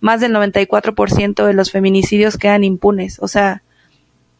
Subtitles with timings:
[0.00, 3.18] más del 94% de los feminicidios quedan impunes.
[3.20, 3.62] O sea,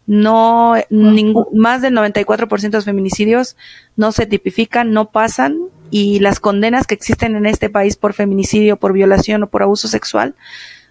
[0.06, 3.56] no, ningún, más del 94% de los feminicidios
[3.96, 5.58] no se tipifican, no pasan
[5.90, 9.88] y las condenas que existen en este país por feminicidio, por violación o por abuso
[9.88, 10.34] sexual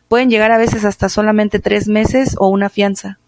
[0.08, 3.20] pueden llegar a veces hasta solamente tres meses o una fianza.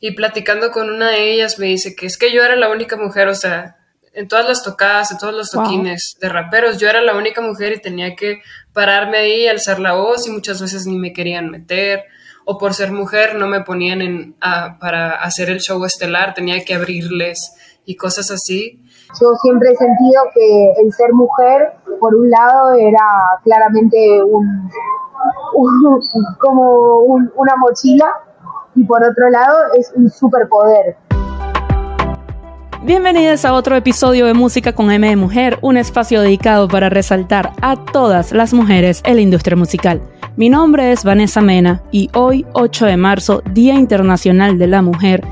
[0.00, 2.96] Y platicando con una de ellas me dice que es que yo era la única
[2.96, 3.76] mujer, o sea,
[4.12, 7.72] en todas las tocadas, en todos los toquines de raperos, yo era la única mujer
[7.72, 8.42] y tenía que
[8.78, 12.04] pararme ahí, alzar la voz y muchas veces ni me querían meter
[12.44, 14.36] o por ser mujer no me ponían en,
[14.80, 18.80] para hacer el show estelar, tenía que abrirles y cosas así.
[19.20, 23.04] Yo siempre he sentido que el ser mujer, por un lado, era
[23.42, 24.70] claramente un,
[26.38, 28.12] como una mochila
[28.76, 30.96] y por otro lado es un superpoder.
[32.84, 37.52] Bienvenidos a otro episodio de Música con M de Mujer, un espacio dedicado para resaltar
[37.60, 40.00] a todas las mujeres en la industria musical.
[40.36, 45.26] Mi nombre es Vanessa Mena y hoy, 8 de marzo, Día Internacional de la Mujer,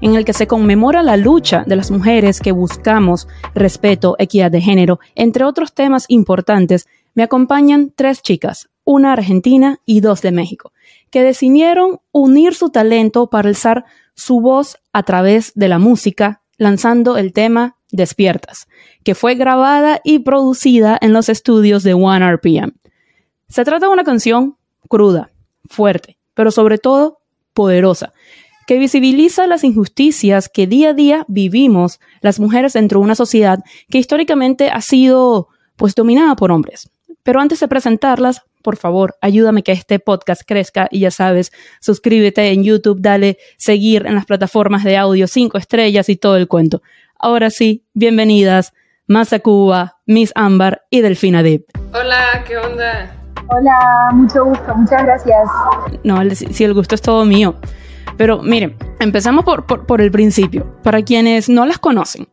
[0.00, 4.60] en el que se conmemora la lucha de las mujeres que buscamos respeto, equidad de
[4.60, 10.72] género, entre otros temas importantes, me acompañan tres chicas, una argentina y dos de México,
[11.10, 17.16] que decidieron unir su talento para alzar su voz a través de la música, lanzando
[17.16, 18.68] el tema Despiertas,
[19.04, 22.72] que fue grabada y producida en los estudios de One RPM.
[23.48, 24.56] Se trata de una canción
[24.88, 25.30] cruda,
[25.66, 27.18] fuerte, pero sobre todo
[27.52, 28.12] poderosa,
[28.66, 33.58] que visibiliza las injusticias que día a día vivimos las mujeres dentro de una sociedad
[33.90, 36.90] que históricamente ha sido pues dominada por hombres.
[37.22, 42.50] Pero antes de presentarlas, por favor, ayúdame que este podcast crezca y ya sabes, suscríbete
[42.50, 46.82] en YouTube, dale seguir en las plataformas de audio, cinco estrellas y todo el cuento.
[47.18, 48.72] Ahora sí, bienvenidas,
[49.06, 51.66] Masa Cuba, Miss Ámbar y Delfina Deep.
[51.92, 53.14] Hola, ¿qué onda?
[53.48, 55.48] Hola, mucho gusto, muchas gracias.
[56.04, 57.56] No, si el gusto es todo mío.
[58.16, 60.80] Pero miren, empezamos por, por, por el principio.
[60.82, 62.28] Para quienes no las conocen,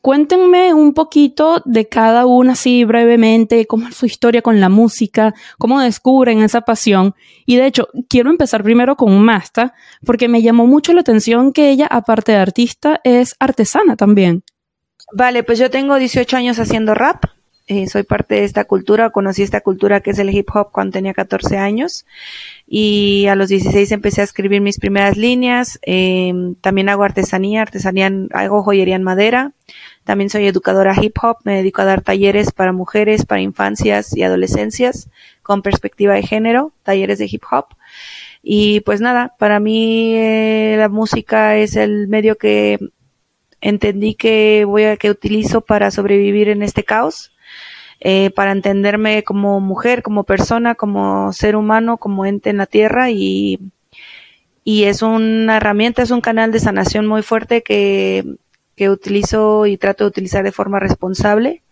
[0.00, 5.34] Cuéntenme un poquito de cada una así brevemente, cómo es su historia con la música,
[5.58, 7.14] cómo descubren esa pasión.
[7.46, 9.74] Y de hecho, quiero empezar primero con Masta,
[10.06, 14.44] porque me llamó mucho la atención que ella, aparte de artista, es artesana también.
[15.12, 17.24] Vale, pues yo tengo 18 años haciendo rap.
[17.70, 20.92] Eh, soy parte de esta cultura, conocí esta cultura que es el hip hop cuando
[20.92, 22.06] tenía 14 años
[22.66, 25.78] y a los 16 empecé a escribir mis primeras líneas.
[25.82, 26.32] Eh,
[26.62, 29.52] también hago artesanía, artesanía, hago joyería en madera.
[30.08, 34.22] También soy educadora hip hop, me dedico a dar talleres para mujeres, para infancias y
[34.22, 35.10] adolescencias
[35.42, 37.66] con perspectiva de género, talleres de hip hop.
[38.42, 42.78] Y pues nada, para mí eh, la música es el medio que
[43.60, 47.30] entendí que voy a que utilizo para sobrevivir en este caos
[48.00, 53.10] eh, para entenderme como mujer, como persona, como ser humano, como ente en la tierra
[53.10, 53.60] y,
[54.64, 58.38] y es una herramienta, es un canal de sanación muy fuerte que,
[58.78, 61.62] que utilizo y trato de utilizar de forma responsable.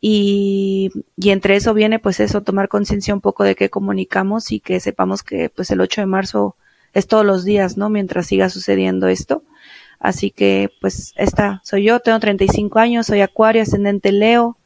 [0.00, 4.58] Y, y entre eso viene pues eso, tomar conciencia un poco de qué comunicamos y
[4.58, 6.56] que sepamos que pues el 8 de marzo
[6.94, 7.90] es todos los días, ¿no?
[7.90, 9.44] Mientras siga sucediendo esto.
[9.98, 14.56] Así que pues esta soy yo, tengo 35 años, soy acuario, ascendente Leo,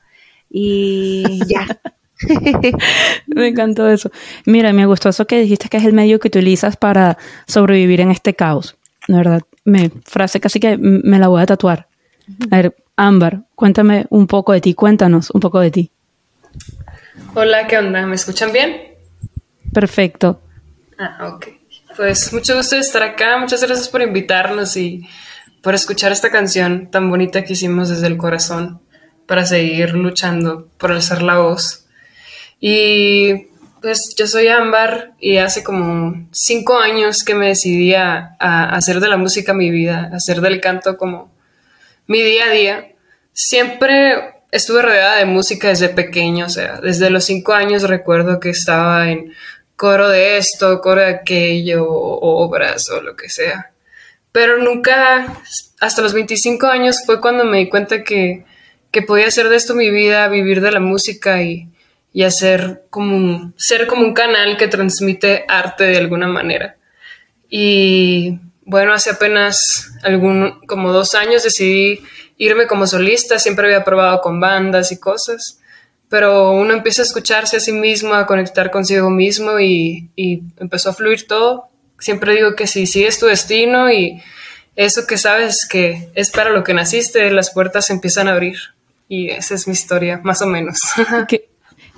[0.49, 1.67] y ya.
[3.27, 4.11] me encantó eso.
[4.47, 8.13] Mira, me gustó eso que dijiste que es el medio que utilizas para sobrevivir en
[8.13, 8.77] este caos.
[9.09, 11.89] Verdad, me frase casi que me la voy a tatuar.
[12.51, 15.91] A ver, Ámbar, cuéntame un poco de ti, cuéntanos un poco de ti.
[17.35, 18.07] Hola, ¿qué onda?
[18.07, 18.95] ¿Me escuchan bien?
[19.73, 20.41] Perfecto.
[20.99, 21.49] Ah, ok.
[21.97, 25.09] Pues mucho gusto de estar acá, muchas gracias por invitarnos y
[25.63, 28.81] por escuchar esta canción tan bonita que hicimos desde el corazón
[29.27, 31.87] para seguir luchando por alzar la voz.
[32.61, 33.47] Y
[33.85, 39.09] pues yo soy Ámbar y hace como cinco años que me decidí a, hacer de
[39.11, 41.31] la música mi vida, hacer del canto como
[42.07, 42.93] mi día a día.
[43.35, 48.49] Siempre estuve rodeada de música desde pequeño, o sea, desde los cinco años recuerdo que
[48.49, 49.35] estaba en
[49.77, 53.71] coro de esto, coro de aquello, obras o lo que sea.
[54.33, 55.43] Pero nunca,
[55.79, 58.47] hasta los 25 años fue cuando me di cuenta que
[58.95, 61.69] que podía hacer de esto mi vida, vivir de la música y,
[62.23, 66.77] hacer como un, ser como un canal que transmite arte de alguna manera.
[67.49, 72.01] Y bueno, hace apenas algún, como dos años decidí
[72.37, 75.61] irme como solista, siempre había probado con bandas y cosas,
[76.09, 80.91] pero uno empieza a escucharse a sí mismo, a conectar consigo mismo y, y empezó
[80.91, 81.69] a fluir todo.
[81.99, 84.23] Siempre digo que si sigues tu destino y
[84.77, 88.59] eso que sabes que es para lo que naciste, las puertas empiezan a abrir.
[89.09, 90.79] Y esa es mi historia, más o menos.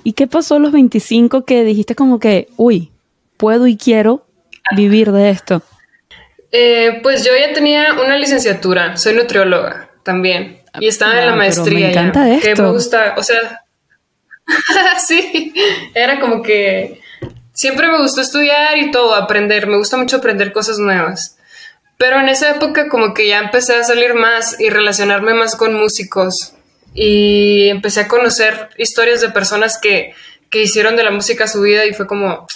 [0.07, 2.93] ¿Y qué, pasó a los 25 que dijiste como que, uy,
[3.35, 4.25] puedo y quiero
[4.73, 5.61] vivir de esto?
[6.53, 11.87] Eh, pues yo ya tenía una licenciatura, soy nutrióloga también y estaba en la maestría.
[11.87, 12.47] Me encanta ya, esto.
[12.47, 13.65] Que me gusta, o sea,
[15.05, 15.53] sí,
[15.93, 17.01] era como que
[17.51, 21.37] siempre me gustó estudiar y todo, aprender, me gusta mucho aprender cosas nuevas.
[21.97, 25.73] Pero en esa época como que ya empecé a salir más y relacionarme más con
[25.73, 26.53] músicos
[26.99, 30.15] y empecé a conocer historias de personas que,
[30.49, 32.47] que hicieron de la música su vida y fue como,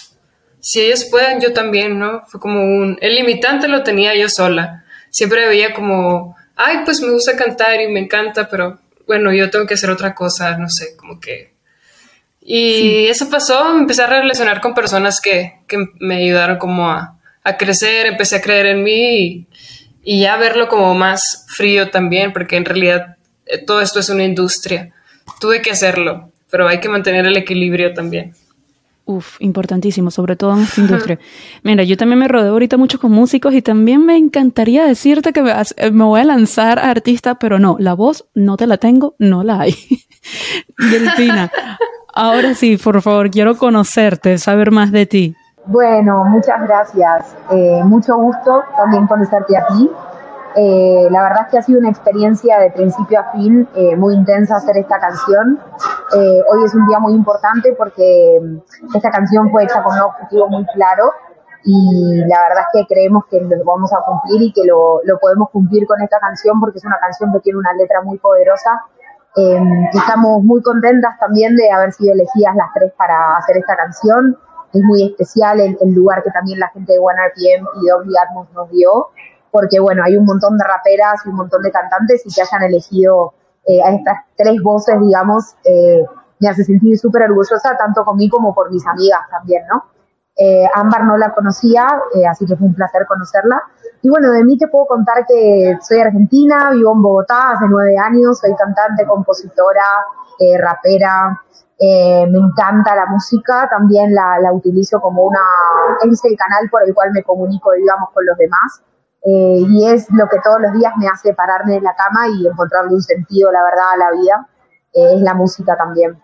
[0.59, 2.23] si ellos pueden, yo también, ¿no?
[2.27, 4.83] Fue como un, el limitante lo tenía yo sola.
[5.11, 9.67] Siempre veía como, ay, pues me gusta cantar y me encanta, pero bueno, yo tengo
[9.67, 11.51] que hacer otra cosa, no sé, como que...
[12.41, 17.19] Y eso pasó, me empecé a relacionar con personas que, que me ayudaron como a,
[17.43, 19.47] a, crecer, empecé a creer en mí y,
[20.03, 23.17] y, ya verlo como más frío también, porque en realidad
[23.65, 24.92] todo esto es una industria.
[25.39, 28.33] Tuve que hacerlo, pero hay que mantener el equilibrio también.
[29.06, 31.19] Uf, importantísimo, sobre todo en esta industria.
[31.63, 35.42] Mira, yo también me rodeo ahorita mucho con músicos y también me encantaría decirte que
[35.42, 35.53] me,
[35.92, 39.44] me voy a lanzar a artista, pero no, la voz no te la tengo, no
[39.44, 39.75] la hay.
[40.92, 41.51] Delfina,
[42.13, 45.36] ahora sí, por favor, quiero conocerte, saber más de ti.
[45.65, 47.36] Bueno, muchas gracias.
[47.51, 49.89] Eh, mucho gusto también conocerte a ti.
[50.56, 54.13] Eh, la verdad es que ha sido una experiencia de principio a fin eh, muy
[54.13, 55.59] intensa hacer esta canción.
[56.13, 58.42] Eh, hoy es un día muy importante porque
[58.94, 61.12] esta canción fue hecha con un objetivo muy claro
[61.63, 65.50] y la verdad es que creemos que lo vamos a cumplir y que lo, podemos
[65.51, 68.81] cumplir con esta canción porque es una canción que tiene una letra muy poderosa.
[69.94, 74.38] estamos muy contentas también de haber sido elegidas las tres para hacer esta canción.
[74.74, 78.48] Es muy especial el, lugar que también la gente de One RPM y Dolby Atmos
[78.53, 79.12] nos dio
[79.51, 82.63] porque bueno, hay un montón de raperas y un montón de cantantes y que hayan
[82.63, 83.33] elegido
[83.68, 86.03] eh, a estas tres voces, digamos, eh,
[86.39, 89.86] me hace sentir súper orgullosa, tanto con mí como por mis amigas también, ¿no?
[90.36, 93.62] Eh, Ámbar no la conocía, eh, así que fue un placer conocerla.
[94.01, 97.95] Y bueno, de mí te puedo contar que soy argentina, vivo en Bogotá hace nueve
[98.00, 99.86] años, soy cantante, compositora,
[100.57, 101.39] rapera,
[101.80, 105.42] me encanta la música, también la, la utilizo como una,
[106.09, 108.81] es el canal por el cual me comunico, digamos, con los demás.
[109.23, 112.47] Eh, y es lo que todos los días me hace pararme de la cama y
[112.47, 114.47] encontrarle un sentido, la verdad, a la vida,
[114.94, 116.19] eh, es la música también.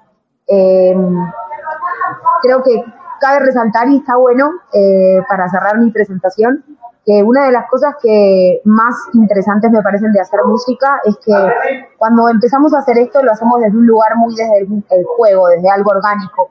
[0.47, 0.95] Eh,
[2.41, 2.83] creo que
[3.19, 6.63] cabe resaltar, y está bueno eh, para cerrar mi presentación,
[7.05, 11.33] que una de las cosas que más interesantes me parecen de hacer música es que
[11.97, 15.47] cuando empezamos a hacer esto lo hacemos desde un lugar muy desde el, el juego,
[15.47, 16.49] desde algo orgánico.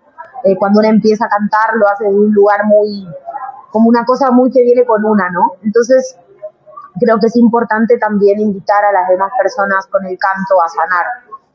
[0.58, 3.06] Cuando uno empieza a cantar lo hace desde un lugar muy,
[3.70, 5.52] como una cosa muy que viene con una, ¿no?
[5.62, 6.16] Entonces,
[7.00, 11.06] creo que es importante también invitar a las demás personas con el canto a sanar.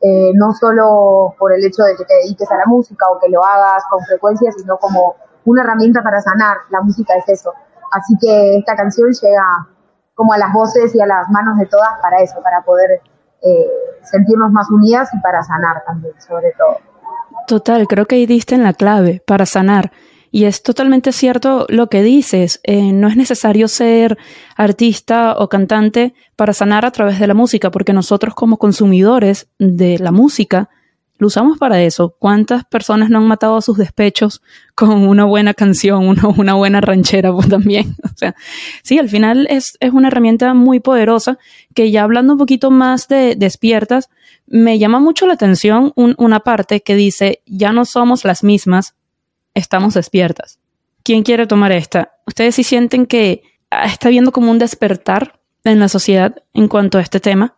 [0.04, 3.28] Eh, no solo por el hecho de que te dediques a la música o que
[3.28, 6.56] lo hagas con frecuencia, sino como una herramienta para sanar.
[6.70, 7.52] La música es eso.
[7.92, 9.68] Así que esta canción llega
[10.14, 13.00] como a las voces y a las manos de todas para eso, para poder
[13.42, 13.70] eh,
[14.02, 16.78] sentirnos más unidas y para sanar también, sobre todo.
[17.46, 19.92] Total, creo que ahí diste en la clave, para sanar.
[20.34, 22.60] Y es totalmente cierto lo que dices.
[22.64, 24.16] Eh, no es necesario ser
[24.56, 29.98] artista o cantante para sanar a través de la música, porque nosotros como consumidores de
[29.98, 30.70] la música
[31.18, 32.16] lo usamos para eso.
[32.18, 34.40] ¿Cuántas personas no han matado a sus despechos
[34.74, 37.94] con una buena canción, una, una buena ranchera pues, también?
[38.04, 38.34] O sea,
[38.82, 41.38] sí, al final es, es una herramienta muy poderosa
[41.74, 44.08] que ya hablando un poquito más de despiertas,
[44.46, 48.94] me llama mucho la atención un, una parte que dice, ya no somos las mismas,
[49.54, 50.58] estamos despiertas.
[51.02, 52.12] ¿Quién quiere tomar esta?
[52.26, 53.42] ¿Ustedes sí sienten que
[53.84, 57.56] está viendo como un despertar en la sociedad en cuanto a este tema?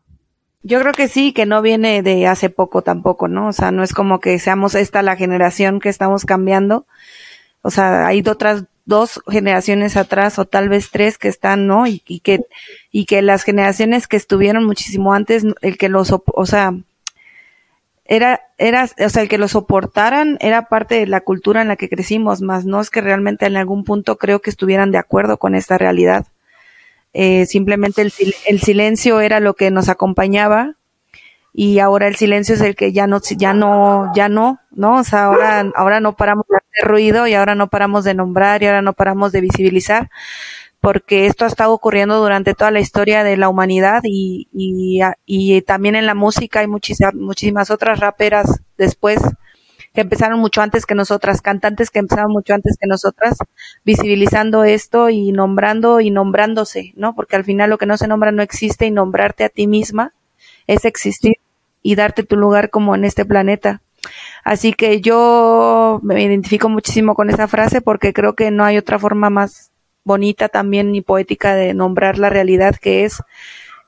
[0.62, 3.48] Yo creo que sí, que no viene de hace poco tampoco, ¿no?
[3.48, 6.86] O sea, no es como que seamos esta la generación que estamos cambiando.
[7.60, 11.86] O sea, hay otras dos generaciones atrás o tal vez tres que están, ¿no?
[11.86, 12.46] Y, y que,
[12.90, 16.74] y que las generaciones que estuvieron muchísimo antes, el que los, o sea,
[18.04, 21.76] era, era, o sea, el que lo soportaran era parte de la cultura en la
[21.76, 25.38] que crecimos, más no es que realmente en algún punto creo que estuvieran de acuerdo
[25.38, 26.26] con esta realidad.
[27.14, 28.12] Eh, simplemente el,
[28.46, 30.74] el, silencio era lo que nos acompañaba
[31.52, 34.96] y ahora el silencio es el que ya no, ya no, ya no, ¿no?
[34.96, 38.62] O sea, ahora, ahora no paramos de hacer ruido y ahora no paramos de nombrar
[38.62, 40.10] y ahora no paramos de visibilizar
[40.84, 45.62] porque esto ha estado ocurriendo durante toda la historia de la humanidad y, y, y
[45.62, 49.18] también en la música hay muchísimas, muchísimas otras raperas después
[49.94, 53.38] que empezaron mucho antes que nosotras, cantantes que empezaron mucho antes que nosotras,
[53.82, 57.14] visibilizando esto y nombrando y nombrándose, ¿no?
[57.14, 60.12] Porque al final lo que no se nombra no existe y nombrarte a ti misma
[60.66, 61.36] es existir
[61.82, 63.80] y darte tu lugar como en este planeta.
[64.44, 68.98] Así que yo me identifico muchísimo con esa frase porque creo que no hay otra
[68.98, 69.70] forma más
[70.04, 73.22] bonita también ni poética de nombrar la realidad que es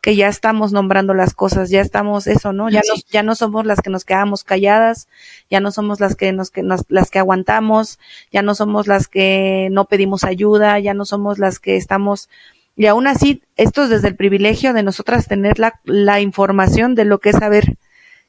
[0.00, 2.70] que ya estamos nombrando las cosas, ya estamos eso, ¿no?
[2.70, 5.08] Ya no, ya no somos las que nos quedamos calladas,
[5.50, 7.98] ya no somos las que nos, que nos, las que aguantamos,
[8.30, 12.28] ya no somos las que no pedimos ayuda, ya no somos las que estamos
[12.76, 17.06] y aún así, esto es desde el privilegio de nosotras tener la, la información de
[17.06, 17.78] lo que es saber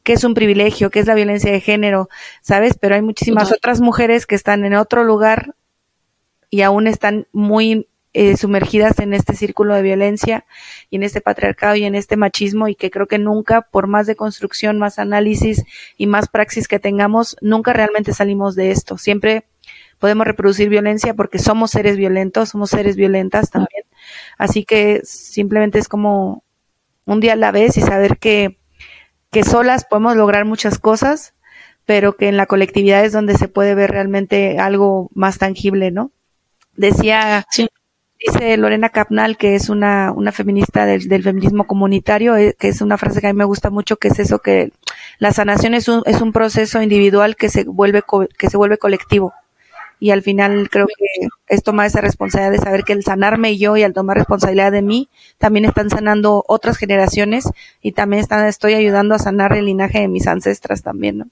[0.04, 2.08] qué es un privilegio, qué es la violencia de género,
[2.42, 2.78] ¿sabes?
[2.80, 5.54] Pero hay muchísimas otras mujeres que están en otro lugar
[6.50, 10.46] y aún están muy eh, sumergidas en este círculo de violencia
[10.90, 14.08] y en este patriarcado y en este machismo y que creo que nunca, por más
[14.08, 15.64] de construcción, más análisis
[15.98, 18.98] y más praxis que tengamos, nunca realmente salimos de esto.
[18.98, 19.46] Siempre
[20.00, 23.84] podemos reproducir violencia porque somos seres violentos, somos seres violentas también.
[24.38, 26.44] Así que simplemente es como
[27.06, 28.58] un día a la vez y saber que,
[29.32, 31.36] que solas podemos lograr muchas cosas,
[31.86, 36.12] pero que en la colectividad es donde se puede ver realmente algo más tangible, ¿no?
[36.78, 37.46] Decía,
[38.20, 42.82] dice Lorena Capnal, que es una, una feminista del, del, feminismo comunitario, eh, que es
[42.82, 44.72] una frase que a mí me gusta mucho, que es eso, que
[45.20, 48.04] la sanación es un, es un proceso individual que se vuelve,
[48.38, 49.34] que se vuelve colectivo
[50.00, 53.78] y al final creo que es tomar esa responsabilidad de saber que el sanarme yo
[53.78, 57.50] y al tomar responsabilidad de mí, también están sanando otras generaciones
[57.82, 61.28] y también están, estoy ayudando a sanar el linaje de mis ancestras también, ¿no?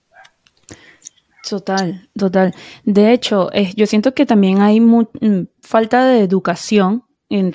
[1.48, 2.54] Total, total.
[2.84, 7.04] De hecho, yo siento que también hay mm, falta de educación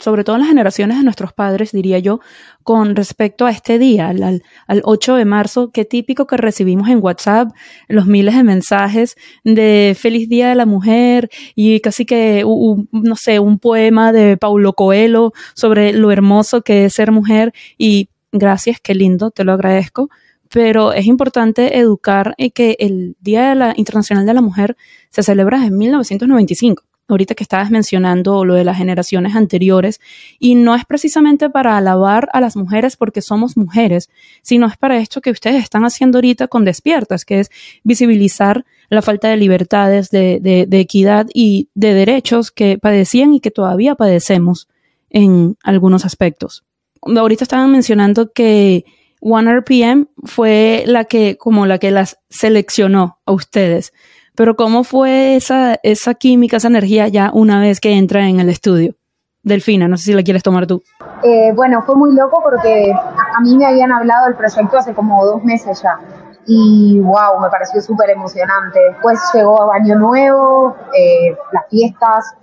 [0.00, 2.20] sobre todo en las generaciones de nuestros padres, diría yo,
[2.64, 7.02] con respecto a este día, al, al 8 de marzo, qué típico que recibimos en
[7.02, 7.48] WhatsApp
[7.88, 12.44] los miles de mensajes de feliz día de la mujer y casi que,
[12.90, 18.10] no sé, un poema de Paulo Coelho sobre lo hermoso que es ser mujer y
[18.32, 20.10] gracias, qué lindo, te lo agradezco
[20.52, 24.76] pero es importante educar y que el Día de la Internacional de la Mujer
[25.10, 30.00] se celebra en 1995 ahorita que estabas mencionando lo de las generaciones anteriores,
[30.38, 34.10] y no es precisamente para alabar a las mujeres porque somos mujeres,
[34.42, 37.50] sino es para esto que ustedes están haciendo ahorita con Despiertas, que es
[37.84, 43.50] visibilizar la falta de libertades, de, de, equidad y de derechos que padecían y que
[43.50, 44.68] todavía padecemos
[45.10, 46.64] en algunos aspectos.
[47.02, 48.84] Ahorita estaban mencionando que
[49.20, 53.92] One RPM fue la que, como la que las seleccionó a ustedes.
[54.34, 55.78] Pero ¿cómo fue esa,
[56.18, 58.94] química, esa energía ya una vez que entra en el estudio?
[59.42, 60.82] Delfina, no sé si la quieres tomar tú.
[61.22, 65.24] Eh, bueno, fue muy loco porque a mí me habían hablado del proyecto hace como
[65.24, 65.98] dos meses ya.
[66.46, 68.78] Y wow, me pareció súper emocionante.
[68.92, 72.34] Después llegó Año Nuevo, eh, las fiestas,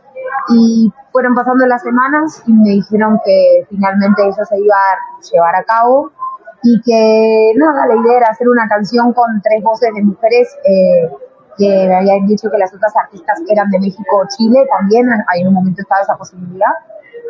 [0.49, 5.55] y fueron pasando las semanas y me dijeron que finalmente eso se iba a llevar
[5.55, 6.11] a cabo
[6.69, 11.09] y que nada, la idea era hacer una canción con tres voces de mujeres eh,
[11.57, 15.41] que me habían dicho que las otras artistas eran de México o Chile también, ahí
[15.41, 16.73] en un momento estaba esa posibilidad,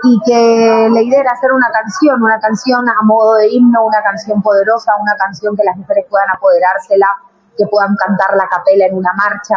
[0.04, 4.02] y que la idea era hacer una canción, una canción a modo de himno, una
[4.02, 7.08] canción poderosa, una canción que las mujeres puedan apoderársela,
[7.56, 9.56] que puedan cantar la capela en una marcha.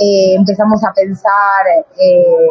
[0.00, 1.62] Eh, empezamos a pensar,
[1.96, 2.48] eh,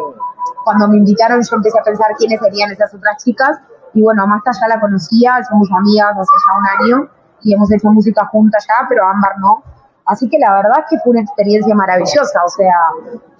[0.64, 3.58] cuando me invitaron yo empecé a pensar quiénes serían esas otras chicas,
[3.94, 7.10] y bueno, Amasta ya la conocía, somos amigas hace ya un año,
[7.42, 9.62] y hemos hecho música juntas ya, pero Ámbar no.
[10.06, 12.44] Así que la verdad es que fue una experiencia maravillosa.
[12.44, 12.74] O sea,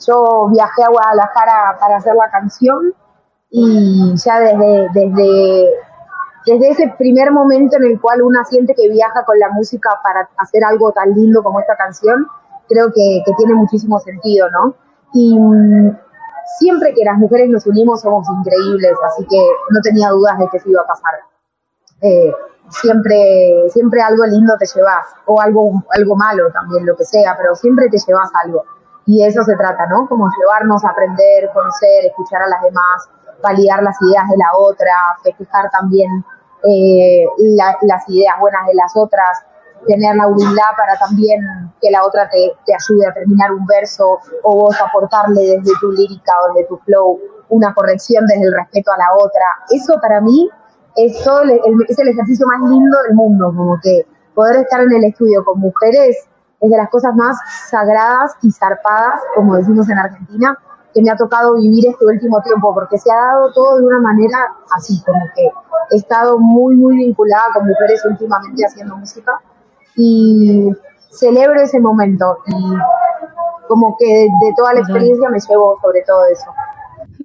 [0.06, 2.94] yo viajé a Guadalajara para hacer la canción
[3.50, 5.70] y ya desde, desde,
[6.46, 10.28] desde ese primer momento en el cual una siente que viaja con la música para
[10.38, 12.26] hacer algo tan lindo como esta canción,
[12.68, 14.74] creo que, tiene muchísimo sentido, ¿no?
[15.12, 15.38] Y
[16.58, 20.60] siempre que las mujeres nos unimos somos increíbles, así que no tenía dudas de que
[20.60, 21.14] se iba a pasar.
[22.00, 22.32] Eh,
[22.68, 27.54] siempre, siempre algo lindo te llevas, o algo, algo malo también, lo que sea, pero
[27.54, 28.64] siempre te llevas algo.
[29.06, 30.08] Y eso se trata, ¿no?
[30.08, 33.08] Como llevarnos a aprender, conocer, escuchar a las demás,
[33.42, 36.24] validar las ideas de la otra, festejar también
[36.64, 37.26] eh,
[37.82, 39.44] las ideas buenas de las otras,
[39.86, 41.40] tener la humildad para también
[41.80, 45.90] que la otra te, te ayude a terminar un verso o vos aportarle desde tu
[45.92, 49.44] lírica o desde tu flow una corrección desde el respeto a la otra.
[49.70, 50.48] Eso para mí
[50.96, 54.92] es, todo el, es el ejercicio más lindo del mundo, como que poder estar en
[54.92, 56.16] el estudio con mujeres
[56.60, 57.36] es de las cosas más
[57.68, 60.56] sagradas y zarpadas, como decimos en Argentina,
[60.94, 63.98] que me ha tocado vivir este último tiempo, porque se ha dado todo de una
[63.98, 64.38] manera
[64.76, 65.50] así, como que
[65.90, 69.40] he estado muy, muy vinculada con mujeres últimamente haciendo música
[69.96, 70.70] y
[71.10, 76.50] celebro ese momento y como que de toda la experiencia me llevo sobre todo eso.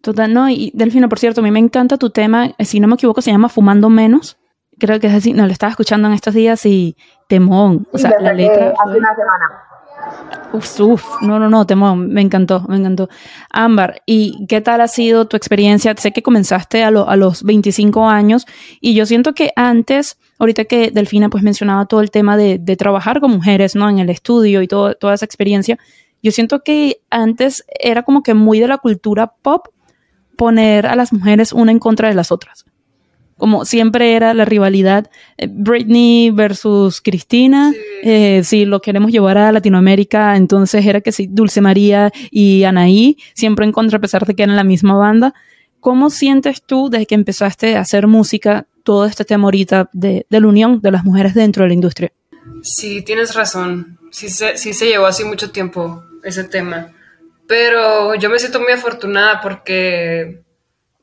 [0.02, 2.88] Total, no, y Delfino, por cierto, a mí me encanta tu tema, eh, si no
[2.88, 4.38] me equivoco, se llama Fumando Menos.
[4.80, 6.96] Creo que es así, no, lo estaba escuchando en estos días y
[7.28, 7.88] temón.
[7.92, 8.74] O sea, la letra.
[8.86, 9.46] Hace una semana.
[10.54, 13.10] Uf, uf, no, no, no, temo, me encantó, me encantó.
[13.52, 15.94] Ámbar, ¿y qué tal ha sido tu experiencia?
[15.98, 18.46] Sé que comenzaste a, a los 25 años
[18.80, 22.76] y yo siento que antes, ahorita que Delfina pues mencionaba todo el tema de, de
[22.78, 23.90] trabajar con mujeres, ¿no?
[23.90, 25.78] En el estudio y toda esa experiencia,
[26.24, 29.68] yo siento que antes era como que muy de la cultura pop
[30.38, 32.66] poner a las mujeres una en contra de las otras
[33.38, 39.52] como siempre era la rivalidad eh, Britney versus Cristina, eh, si lo queremos llevar a
[39.52, 44.36] Latinoamérica, entonces era que sí, Dulce María y Anaí, siempre en contra a pesar de
[44.36, 45.34] que eran la misma banda.
[45.80, 50.40] ¿Cómo sientes tú desde que empezaste a hacer música todo este tema ahorita de, la
[50.40, 52.12] unión de las mujeres dentro de la industria?
[52.64, 54.00] Sí, tienes razón.
[54.12, 56.94] Sí sí se llevó así mucho tiempo ese tema.
[57.48, 60.42] Pero yo me siento muy afortunada porque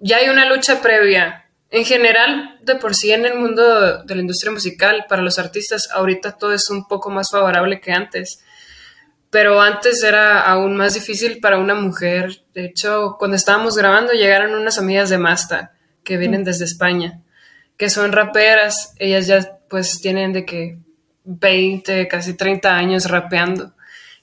[0.00, 1.43] ya hay una lucha previa
[1.74, 5.88] en general, de por sí en el mundo de la industria musical, para los artistas,
[5.92, 8.44] ahorita todo es un poco más favorable que antes.
[9.28, 12.42] Pero antes era aún más difícil para una mujer.
[12.54, 15.72] De hecho, cuando estábamos grabando, llegaron unas amigas de Masta
[16.04, 16.44] que vienen mm.
[16.44, 17.22] desde España,
[17.76, 18.94] que son raperas.
[19.00, 20.78] Ellas ya pues tienen de que
[21.24, 23.72] 20, casi 30 años rapeando.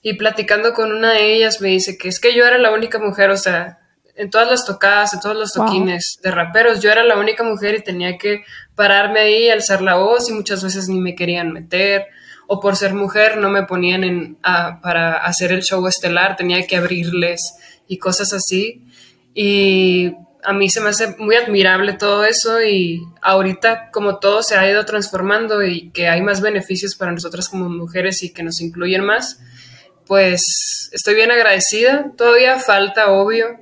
[0.02, 2.98] Y platicando con una de ellas me dice que es que yo era la única
[2.98, 3.81] mujer, o sea,
[4.16, 6.80] en todas las tocadas, en todos los toquines de raperos.
[6.80, 8.44] Yo era la única mujer y tenía que
[8.76, 12.08] pararme ahí, alzar la voz y muchas veces ni me querían meter.
[12.48, 14.38] O por ser mujer no me ponían en,
[14.82, 17.56] para hacer el show estelar, tenía que abrirles
[17.88, 18.86] y cosas así.
[19.34, 20.14] Y
[20.44, 24.70] a mí se me hace muy admirable todo eso y ahorita como todo se ha
[24.70, 29.04] ido transformando y que hay más beneficios para nosotras como mujeres y que nos incluyen
[29.06, 29.40] más,
[30.06, 32.12] pues estoy bien agradecida.
[32.18, 33.61] Todavía falta, obvio,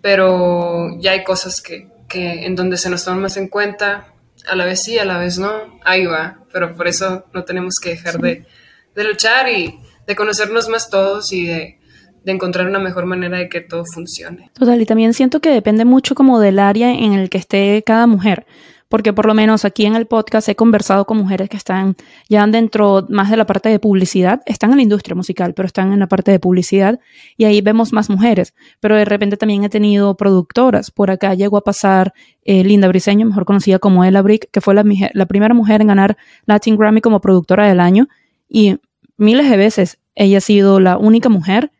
[0.00, 4.14] pero ya hay cosas que, que en donde se nos toman más en cuenta,
[4.46, 7.76] a la vez sí, a la vez no, ahí va, pero por eso no tenemos
[7.82, 8.46] que dejar de,
[8.94, 11.78] de, luchar y de conocernos más todos y de,
[12.24, 14.50] de, encontrar una mejor manera de que todo funcione.
[14.54, 18.06] Total, y también siento que depende mucho como del área en el que esté cada
[18.06, 18.46] mujer
[18.88, 21.96] porque por lo menos aquí en el podcast he conversado con mujeres que están
[22.28, 25.92] ya dentro más de la parte de publicidad, están en la industria musical, pero están
[25.92, 26.98] en la parte de publicidad
[27.36, 31.56] y ahí vemos más mujeres, pero de repente también he tenido productoras, por acá llegó
[31.58, 35.54] a pasar eh, Linda Briseño, mejor conocida como Ella Brick, que fue la, la primera
[35.54, 38.08] mujer en ganar Latin Grammy como productora del año
[38.48, 38.78] y
[39.16, 41.70] miles de veces ella ha sido la única mujer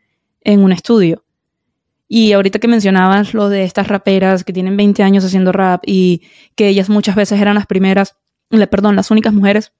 [0.41, 1.23] en un estudio.
[2.11, 6.23] Y ahorita que mencionabas lo de estas raperas que tienen 20 años haciendo rap y
[6.55, 8.17] que ellas muchas veces eran las primeras,
[8.71, 9.73] perdón, las únicas mujeres,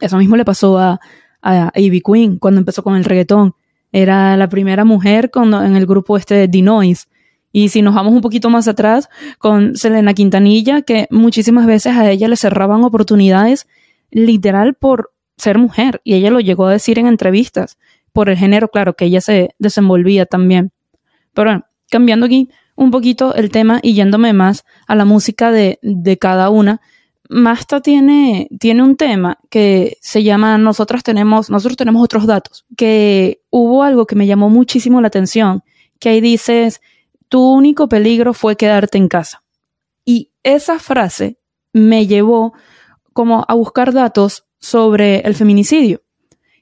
[0.00, 0.98] eso mismo le pasó a,
[1.42, 3.54] a Ivy Queen cuando empezó con el reggaetón.
[3.92, 7.06] Era la primera mujer en el grupo este de The Noise.
[7.52, 12.10] Y si nos vamos un poquito más atrás, con Selena Quintanilla, que muchísimas veces a
[12.10, 13.66] ella le cerraban oportunidades
[14.10, 16.00] literal por ser mujer.
[16.04, 17.78] Y ella lo llegó a decir en entrevistas,
[18.12, 20.72] por el género, claro, que ella se desenvolvía también.
[21.38, 25.78] Pero bueno, cambiando aquí un poquito el tema y yéndome más a la música de,
[26.20, 26.80] cada una,
[27.28, 33.40] Masta tiene, tiene un tema que se llama Nosotras tenemos, nosotros tenemos otros datos, que
[33.50, 35.62] hubo algo que me llamó muchísimo la atención,
[36.00, 36.80] que ahí dices,
[37.28, 39.44] tu único peligro fue quedarte en casa.
[40.04, 41.38] Y esa frase
[41.72, 42.52] me llevó
[43.12, 46.02] como a buscar datos sobre el feminicidio.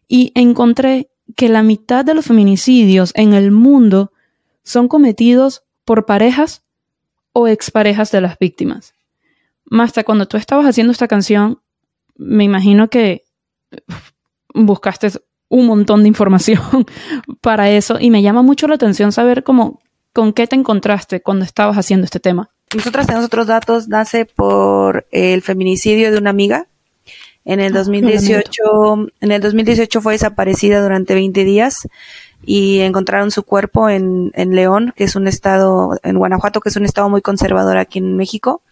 [0.07, 4.13] Y encontré que la mitad de los feminicidios en el mundo
[4.67, 6.65] son cometidos por parejas
[7.33, 8.95] o exparejas de las víctimas.
[9.65, 11.61] Más cuando tú estabas haciendo esta canción,
[12.17, 13.25] me imagino que
[14.53, 15.13] buscaste
[15.49, 16.61] un montón de información
[17.41, 19.81] para eso y me llama mucho la atención saber cómo,
[20.13, 22.51] con qué te encontraste cuando estabas haciendo este tema.
[22.75, 26.67] Nosotras tenemos otros datos, nace por el feminicidio de una amiga.
[27.45, 31.87] En el 2018, ah, en el 2018 fue desaparecida durante 20 días
[32.47, 36.77] y encontraron su cuerpo en, en León, que es un estado, en Guanajuato, que es
[36.77, 38.63] un estado muy conservador aquí en México.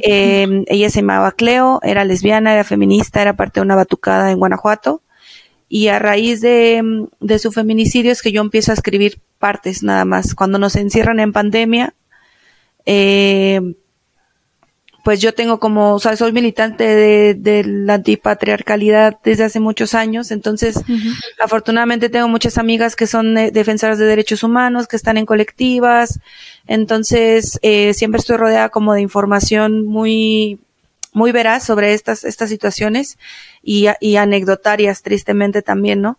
[0.00, 4.38] Eh, ella se llamaba Cleo, era lesbiana, era feminista, era parte de una batucada en
[4.38, 5.02] Guanajuato.
[5.66, 10.04] Y a raíz de, de su feminicidio es que yo empiezo a escribir partes nada
[10.04, 10.34] más.
[10.34, 11.94] Cuando nos encierran en pandemia,
[12.84, 13.60] eh,
[15.04, 20.30] pues yo tengo como, o sea, soy militante de, la antipatriarcalidad desde hace muchos años,
[20.30, 20.80] entonces
[21.38, 26.20] afortunadamente tengo muchas amigas que son eh, defensoras de derechos humanos, que están en colectivas,
[26.66, 30.58] entonces eh, siempre estoy rodeada como de información muy,
[31.12, 33.18] muy veraz sobre estas, estas situaciones
[33.62, 36.18] y, y anecdotarias, tristemente también, ¿no?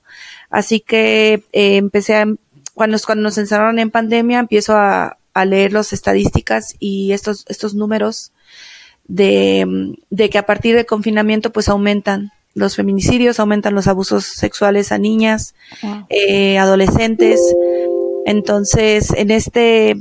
[0.49, 2.25] Así que eh, empecé a,
[2.73, 7.73] cuando, cuando nos encerraron en pandemia, empiezo a, a leer las estadísticas y estos, estos
[7.73, 8.31] números
[9.11, 14.97] de, que a partir del confinamiento pues aumentan los feminicidios, aumentan los abusos sexuales a
[14.97, 15.53] niñas,
[16.09, 17.39] eh, adolescentes.
[18.25, 19.97] Entonces, en este,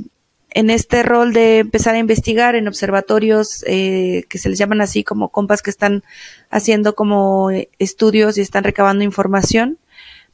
[0.51, 5.03] en este rol de empezar a investigar en observatorios eh, que se les llaman así
[5.03, 6.03] como compas que están
[6.49, 9.77] haciendo como estudios y están recabando información,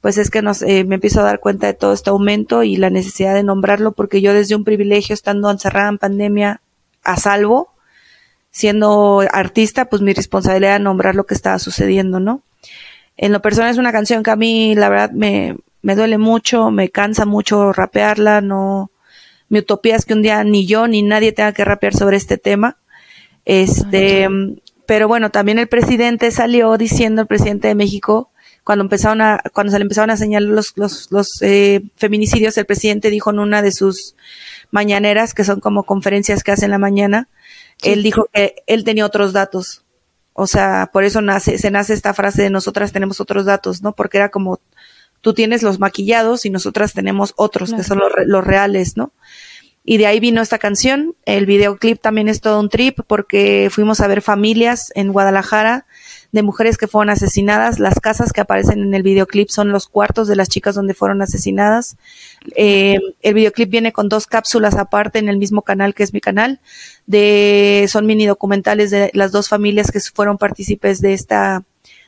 [0.01, 2.77] pues es que nos, eh, me empiezo a dar cuenta de todo este aumento y
[2.77, 6.61] la necesidad de nombrarlo porque yo desde un privilegio estando encerrada en pandemia
[7.03, 7.76] a salvo,
[8.57, 12.41] siendo artista, pues mi responsabilidad era nombrar lo que estaba sucediendo, ¿no?
[13.15, 16.71] En lo personal es una canción que a mí la verdad me, me duele mucho,
[16.71, 18.89] me cansa mucho rapearla, no,
[19.49, 22.39] mi utopía es que un día ni yo ni nadie tenga que rapear sobre este
[22.39, 22.77] tema.
[23.45, 24.27] Este,
[24.87, 28.31] pero bueno, también el presidente salió diciendo, el presidente de México,
[28.63, 32.65] cuando empezaron a, cuando se le empezaron a señalar los, los, los eh, feminicidios, el
[32.65, 34.15] presidente dijo en una de sus
[34.71, 37.27] mañaneras, que son como conferencias que hace en la mañana,
[37.83, 39.83] él dijo que él tenía otros datos.
[40.33, 43.93] O sea, por eso nace, se nace esta frase de nosotras tenemos otros datos, ¿no?
[43.93, 44.59] Porque era como
[45.21, 49.11] tú tienes los maquillados y nosotras tenemos otros que son los, los, reales, ¿no?
[49.83, 51.15] Y de ahí vino esta canción.
[51.25, 55.85] El videoclip también es todo un trip porque fuimos a ver familias en Guadalajara
[56.31, 57.79] de mujeres que fueron asesinadas.
[57.79, 61.21] Las casas que aparecen en el videoclip son los cuartos de las chicas donde fueron
[61.21, 61.97] asesinadas.
[62.55, 66.21] Eh, el videoclip viene con dos cápsulas aparte en el mismo canal que es mi
[66.21, 66.59] canal.
[67.05, 71.63] De, son mini documentales de las dos familias que fueron partícipes de esta,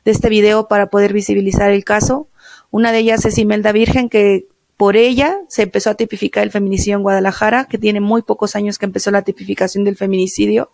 [0.06, 2.28] de este video para poder visibilizar el caso.
[2.72, 4.48] Una de ellas es Imelda Virgen, que
[4.80, 8.78] por ella se empezó a tipificar el feminicidio en Guadalajara, que tiene muy pocos años
[8.78, 10.72] que empezó la tipificación del feminicidio.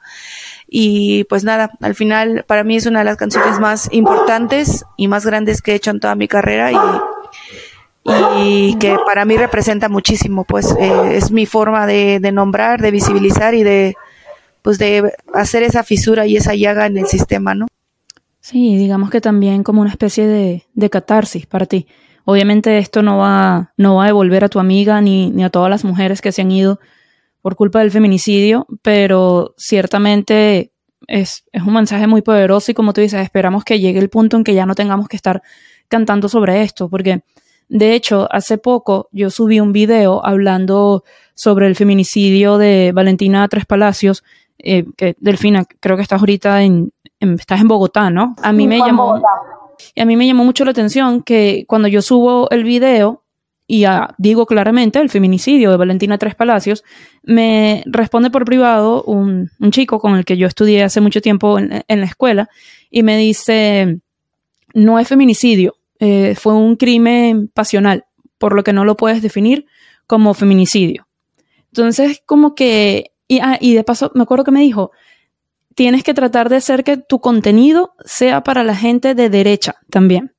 [0.67, 5.07] Y pues nada, al final para mí es una de las canciones más importantes y
[5.07, 6.77] más grandes que he hecho en toda mi carrera y,
[8.37, 13.53] y que para mí representa muchísimo, pues eh, es mi forma de, nombrar, de visibilizar
[13.53, 13.95] y de
[14.61, 17.67] pues de hacer esa fisura y esa llaga en el sistema, ¿no?
[18.39, 21.87] Sí, digamos que también como una especie de, de catarsis para ti.
[22.25, 25.69] Obviamente esto no va, no va a devolver a tu amiga ni, ni a todas
[25.69, 26.79] las mujeres que se han ido
[27.45, 30.71] por culpa del feminicidio, pero ciertamente
[31.05, 34.35] es, es, un mensaje muy poderoso y como tú dices, esperamos que llegue el punto
[34.35, 35.43] en que ya no tengamos que estar
[35.87, 37.21] cantando sobre esto, porque
[37.69, 41.03] de hecho, hace poco yo subí un video hablando
[41.35, 44.23] sobre el feminicidio de Valentina Tres Palacios,
[44.57, 48.35] eh, que Delfina, creo que estás ahorita en, en, estás en Bogotá, ¿no?
[48.41, 49.21] A mí me llamó,
[49.93, 53.21] y a mí me llamó mucho la atención que cuando yo subo el video,
[53.67, 53.85] y
[54.17, 56.83] digo claramente el feminicidio de Valentina Tres Palacios,
[57.23, 61.57] me responde por privado un, un chico con el que yo estudié hace mucho tiempo
[61.57, 62.49] en, en, la escuela
[62.91, 63.99] y me dice,
[64.73, 68.05] no es feminicidio, eh, fue un crimen pasional,
[68.37, 69.65] por lo que no lo puedes definir
[70.05, 71.07] como feminicidio.
[71.67, 74.91] Entonces, como que, y, ah, y de paso, me acuerdo que me dijo,
[75.73, 80.33] tienes que tratar de hacer que tu contenido sea para la gente de derecha también.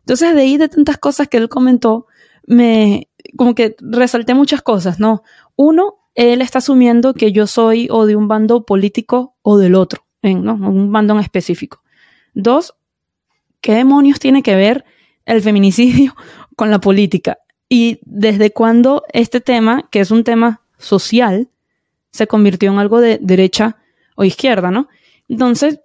[0.00, 2.06] Entonces, de ahí de tantas cosas que él comentó,
[2.50, 5.22] me, como que resalté muchas cosas, ¿no?
[5.54, 10.04] Uno, él está asumiendo que yo soy o de un bando político o del otro,
[10.22, 10.54] ¿no?
[10.54, 11.82] Un bando en específico.
[12.34, 12.74] Dos,
[13.60, 14.84] ¿qué demonios tiene que ver
[15.26, 16.16] el feminicidio
[16.56, 17.38] con la política?
[17.68, 21.48] Y desde cuándo este tema, que es un tema social,
[22.10, 23.76] se convirtió en algo de derecha
[24.16, 24.88] o izquierda, ¿no?
[25.28, 25.78] Entonces,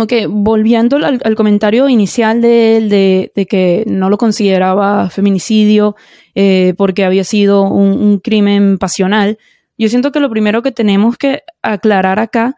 [0.00, 5.94] Ok, volviendo al, comentario inicial de él de, que no lo consideraba feminicidio
[6.34, 9.38] eh, porque había sido un, un, crimen pasional,
[9.78, 12.56] yo siento que lo primero que tenemos que aclarar acá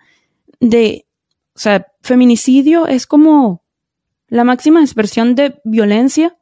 [0.61, 1.07] de,
[1.55, 3.63] o sea, feminicidio es como
[4.29, 6.37] la máxima expresión de violencia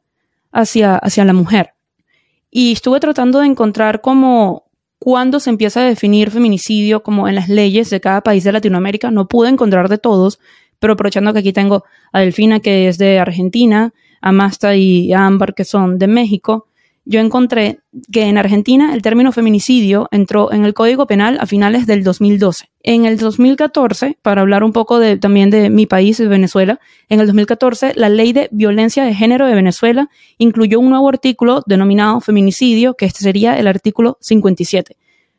[0.51, 1.73] hacia, hacia la mujer.
[2.49, 4.65] Y estuve tratando de encontrar como
[4.97, 9.11] cuándo se empieza a definir feminicidio como en las leyes de cada país de Latinoamérica.
[9.11, 10.39] No pude encontrar de todos,
[10.79, 15.25] pero aprovechando que aquí tengo a Delfina, que es de Argentina, a Masta y a
[15.25, 16.67] Ámbar, que son de México,
[17.07, 21.85] yo encontré que en Argentina el término feminicidio entró en el Código Penal a finales
[21.85, 22.71] del 2012.
[22.81, 27.27] En el 2014, para hablar un poco de, también de mi país, Venezuela, en el
[27.27, 30.09] 2014 la Ley de Violencia de Género de Venezuela
[30.39, 34.97] incluyó un nuevo artículo denominado feminicidio, que este sería el artículo 57.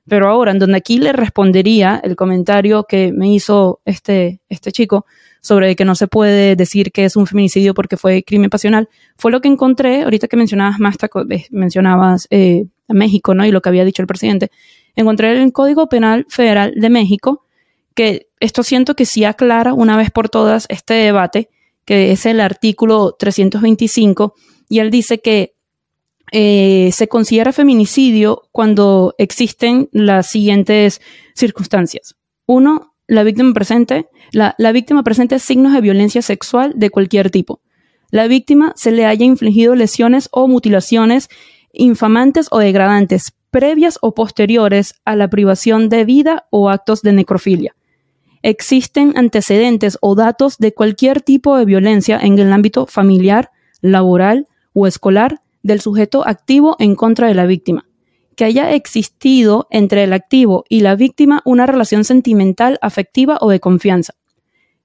[0.09, 5.05] Pero ahora, en donde aquí le respondería el comentario que me hizo este, este chico,
[5.47, 9.31] sobre que no se puede decir que es un feminicidio porque fue crimen pasional, fue
[9.31, 10.97] lo que encontré, ahorita que mencionabas más,
[11.31, 13.47] eh, mencionabas eh, a México, ¿no?
[13.47, 14.51] Y lo que había dicho el presidente,
[14.97, 17.45] encontré en el Código Penal Federal de México
[17.95, 21.49] que esto siento que sí aclara una vez por todas este debate,
[21.85, 24.35] que es el artículo 325,
[24.69, 25.55] y él dice que
[26.33, 31.01] eh, se considera feminicidio cuando existen las siguientes
[31.35, 32.17] circunstancias.
[32.47, 37.61] Uno, la víctima presente, la, víctima presente signos de violencia sexual de cualquier tipo.
[38.11, 41.29] La víctima se le haya infligido lesiones o mutilaciones
[41.73, 47.77] infamantes o degradantes, previas o posteriores a la privación de vida o actos de necrofilia.
[48.43, 54.87] Existen antecedentes o datos de cualquier tipo de violencia en el ámbito familiar, laboral o
[54.87, 57.86] escolar del sujeto activo en contra de la víctima.
[58.37, 63.61] Que haya existido entre el activo y la víctima una relación sentimental, afectiva o de
[63.61, 64.15] confianza.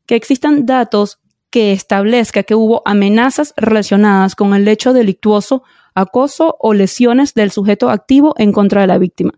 [0.05, 1.19] Que existan datos
[1.51, 7.89] que establezca que hubo amenazas relacionadas con el hecho delictuoso, acoso o lesiones del sujeto
[7.89, 9.33] activo en contra de la víctima.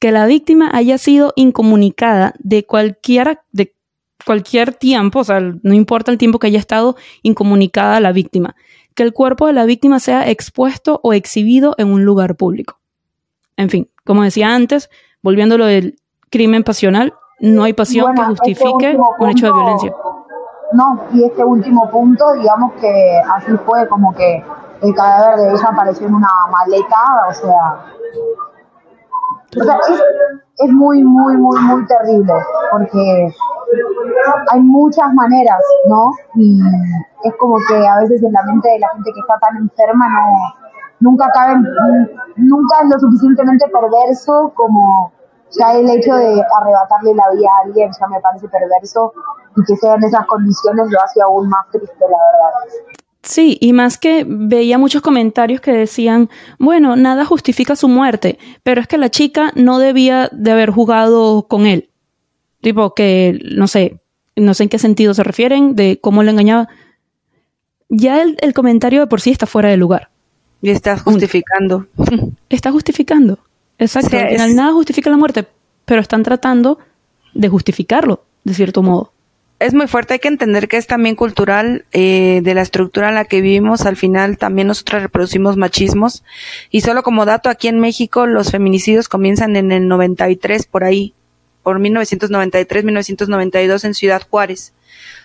[0.00, 3.74] Que la víctima haya sido incomunicada de cualquier, de
[4.24, 8.56] cualquier tiempo, o sea, no importa el tiempo que haya estado incomunicada la víctima.
[8.94, 12.80] Que el cuerpo de la víctima sea expuesto o exhibido en un lugar público.
[13.56, 14.90] En fin, como decía antes,
[15.22, 15.96] volviendo a lo del
[16.30, 19.94] crimen pasional, no hay pasión que este justifique un hecho de violencia.
[20.72, 24.44] No, y este último punto, digamos que así fue como que
[24.82, 26.96] el cadáver de ella apareció en una maleta,
[27.28, 27.86] o sea,
[29.60, 30.02] o sea es,
[30.58, 32.32] es muy, muy, muy, muy terrible,
[32.70, 33.32] porque
[34.52, 36.10] hay muchas maneras, ¿no?
[36.34, 36.60] Y
[37.24, 40.08] es como que a veces en la mente de la gente que está tan enferma
[40.08, 40.65] no
[41.00, 41.54] nunca cabe,
[42.36, 45.12] nunca es lo suficientemente perverso como
[45.58, 49.12] ya el hecho de arrebatarle la vida a alguien ya me parece perverso
[49.56, 52.96] y que sea en esas condiciones lo hace aún más triste, la verdad.
[53.22, 58.80] Sí, y más que veía muchos comentarios que decían, bueno, nada justifica su muerte, pero
[58.80, 61.90] es que la chica no debía de haber jugado con él.
[62.60, 64.00] Tipo que, no sé,
[64.36, 66.68] no sé en qué sentido se refieren, de cómo le engañaba.
[67.88, 70.10] Ya el, el comentario de por sí está fuera de lugar.
[70.66, 71.86] Y estás justificando.
[72.48, 73.38] Está justificando.
[73.78, 74.18] Exacto.
[74.18, 75.46] Al final nada justifica la muerte,
[75.84, 76.80] pero están tratando
[77.34, 79.12] de justificarlo, de cierto modo.
[79.60, 83.14] Es muy fuerte, hay que entender que es también cultural eh, de la estructura en
[83.14, 83.86] la que vivimos.
[83.86, 86.24] Al final también nosotros reproducimos machismos.
[86.72, 91.14] Y solo como dato, aquí en México los feminicidios comienzan en el 93, por ahí,
[91.62, 94.72] por 1993, 1992 en Ciudad Juárez.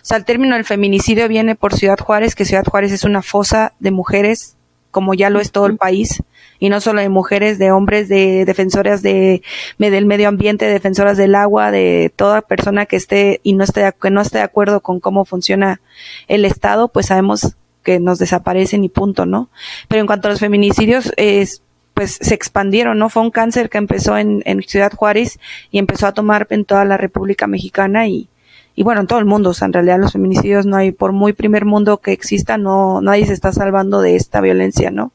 [0.02, 3.22] O sea, el término del feminicidio viene por Ciudad Juárez, que Ciudad Juárez es una
[3.22, 4.56] fosa de mujeres,
[4.92, 6.22] como ya lo es todo el país
[6.60, 9.42] y no solo de mujeres, de hombres, de defensoras de,
[9.78, 14.10] del medio ambiente, defensoras del agua, de toda persona que esté y no esté, que
[14.10, 15.80] no esté de acuerdo con cómo funciona
[16.28, 19.48] el Estado, pues sabemos que nos desaparecen y punto, ¿no?
[19.88, 21.62] Pero en cuanto a los feminicidios, es,
[21.94, 23.08] pues se expandieron, ¿no?
[23.08, 25.40] Fue un cáncer que empezó en, en Ciudad Juárez
[25.72, 28.28] y empezó a tomar en toda la República Mexicana y,
[28.74, 31.12] y bueno, en todo el mundo, o sea, en realidad los feminicidios no hay, por
[31.12, 35.12] muy primer mundo que exista, no, nadie se está salvando de esta violencia, ¿no?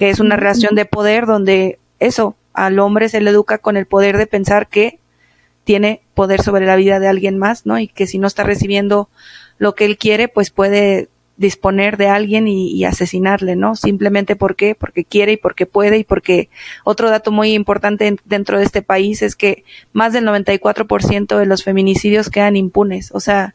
[0.00, 3.84] que es una relación de poder donde eso, al hombre se le educa con el
[3.84, 4.98] poder de pensar que
[5.64, 7.78] tiene poder sobre la vida de alguien más, ¿no?
[7.78, 9.10] Y que si no está recibiendo
[9.58, 11.09] lo que él quiere, pues puede
[11.40, 13.74] disponer de alguien y, asesinarle, ¿no?
[13.74, 16.50] Simplemente porque, porque quiere y porque puede y porque
[16.84, 21.64] otro dato muy importante dentro de este país es que más del 94% de los
[21.64, 23.54] feminicidios quedan impunes, o sea,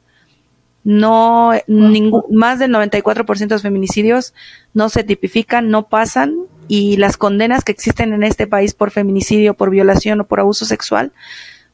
[0.84, 4.34] no, ningún, más del 94% de los feminicidios
[4.74, 6.36] no se tipifican, no pasan
[6.68, 10.66] y las condenas que existen en este país por feminicidio, por violación o por abuso
[10.66, 11.12] sexual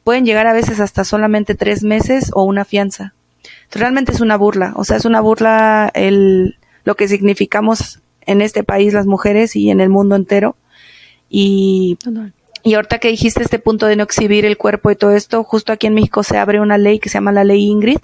[0.04, 3.14] pueden llegar a veces hasta solamente tres meses o una fianza.
[3.72, 8.64] Realmente es una burla, o sea, es una burla el, lo que significamos en este
[8.64, 10.56] país las mujeres y en el mundo entero.
[11.28, 11.98] Y,
[12.62, 15.72] y ahorita que dijiste este punto de no exhibir el cuerpo y todo esto, justo
[15.72, 17.98] aquí en México se abre una ley que se llama la ley Ingrid,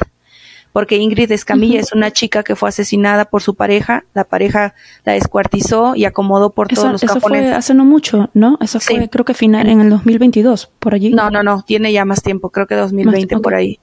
[0.73, 5.13] porque Ingrid Escamilla es una chica que fue asesinada por su pareja, la pareja la
[5.13, 8.59] descuartizó y acomodó por todos los eso fue hace no mucho, ¿no?
[8.61, 11.11] Eso fue creo que final en el 2022, por allí.
[11.11, 13.79] No, no, no, tiene ya más tiempo, creo que 2020 por ahí.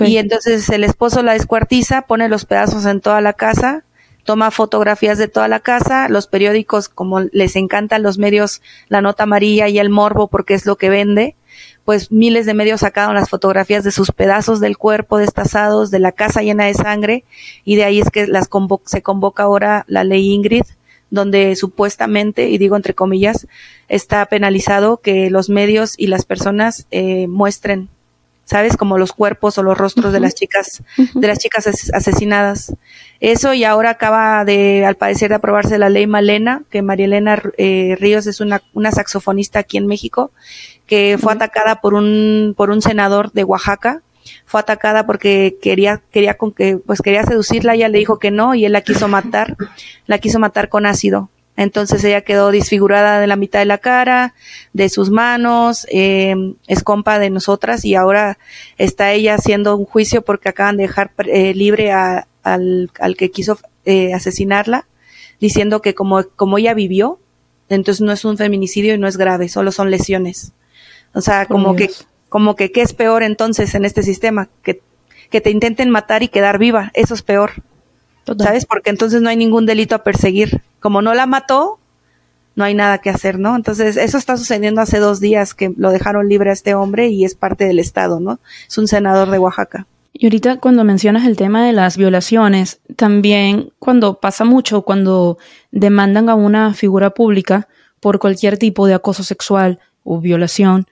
[0.00, 3.84] Y entonces el esposo la descuartiza, pone los pedazos en toda la casa,
[4.24, 9.22] toma fotografías de toda la casa, los periódicos, como les encantan los medios, la nota
[9.22, 11.34] amarilla y el morbo porque es lo que vende,
[11.86, 16.12] pues miles de medios sacaron las fotografías de sus pedazos del cuerpo destazados, de la
[16.12, 17.24] casa llena de sangre,
[17.64, 18.50] y de ahí es que las
[18.84, 20.64] se convoca ahora la ley Ingrid,
[21.10, 23.46] donde supuestamente, y digo entre comillas,
[23.88, 27.88] está penalizado que los medios y las personas eh, muestren,
[28.48, 28.78] ¿sabes?
[28.78, 32.74] Como los cuerpos o los rostros de las chicas, de las chicas asesinadas.
[33.20, 37.42] Eso y ahora acaba de, al parecer, de aprobarse la ley Malena, que María Elena
[37.58, 40.30] eh, Ríos es una, una saxofonista aquí en México
[40.86, 44.00] que fue atacada por un, por un senador de Oaxaca,
[44.46, 48.54] fue atacada porque quería, quería con que, pues quería seducirla, ella le dijo que no
[48.54, 49.56] y él la quiso matar,
[50.06, 51.28] la quiso matar con ácido.
[51.58, 54.32] Entonces ella quedó disfigurada de la mitad de la cara,
[54.74, 56.36] de sus manos, eh,
[56.68, 58.38] es compa de nosotras y ahora
[58.76, 63.58] está ella haciendo un juicio porque acaban de dejar eh, libre al, al, que quiso
[63.84, 64.86] eh, asesinarla,
[65.40, 67.18] diciendo que como, como ella vivió,
[67.68, 70.52] entonces no es un feminicidio y no es grave, solo son lesiones.
[71.12, 71.90] O sea, como que,
[72.28, 74.48] como que, ¿qué es peor entonces en este sistema?
[74.62, 74.80] Que,
[75.28, 77.64] que te intenten matar y quedar viva, eso es peor.
[78.36, 78.66] ¿Sabes?
[78.66, 80.62] Porque entonces no hay ningún delito a perseguir.
[80.80, 81.78] Como no la mató,
[82.54, 83.54] no hay nada que hacer, ¿no?
[83.54, 87.24] Entonces, eso está sucediendo hace dos días que lo dejaron libre a este hombre y
[87.24, 88.40] es parte del Estado, ¿no?
[88.66, 89.86] Es un senador de Oaxaca.
[90.12, 95.38] Y ahorita cuando mencionas el tema de las violaciones, también cuando pasa mucho, cuando
[95.70, 97.68] demandan a una figura pública
[98.00, 100.86] por cualquier tipo de acoso sexual o violación,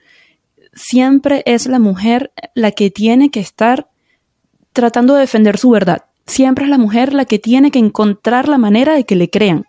[0.73, 3.89] siempre es la mujer la que tiene que estar
[4.71, 6.05] tratando de defender su verdad.
[6.27, 9.65] Siempre es la mujer la que tiene que encontrar la manera de que le crean,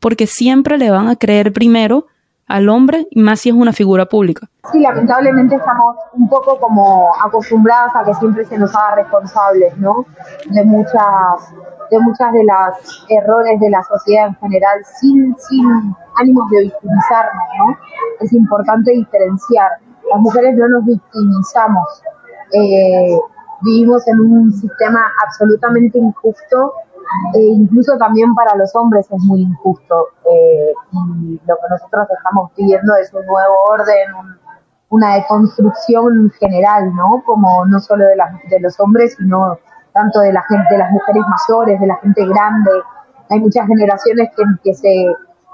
[0.00, 2.06] porque siempre le van a creer primero
[2.48, 4.48] al hombre, y más si es una figura pública.
[4.70, 10.04] Sí, lamentablemente estamos un poco como acostumbradas a que siempre se nos haga responsables, ¿no?
[10.50, 11.54] De muchas
[11.90, 17.44] de muchas de las errores de la sociedad en general, sin, sin ánimos de victimizarnos,
[17.58, 17.76] ¿no?
[18.20, 19.70] Es importante diferenciar.
[20.10, 22.02] Las mujeres no nos victimizamos.
[22.52, 23.18] Eh,
[23.62, 26.72] vivimos en un sistema absolutamente injusto
[27.34, 32.50] e incluso también para los hombres es muy injusto eh, y lo que nosotros estamos
[32.56, 34.38] pidiendo es un nuevo orden,
[34.88, 37.22] una deconstrucción general, ¿no?
[37.24, 39.58] Como no solo de, las, de los hombres, sino
[39.92, 42.70] tanto de la gente, de las mujeres mayores, de la gente grande.
[43.30, 45.06] Hay muchas generaciones que, que se,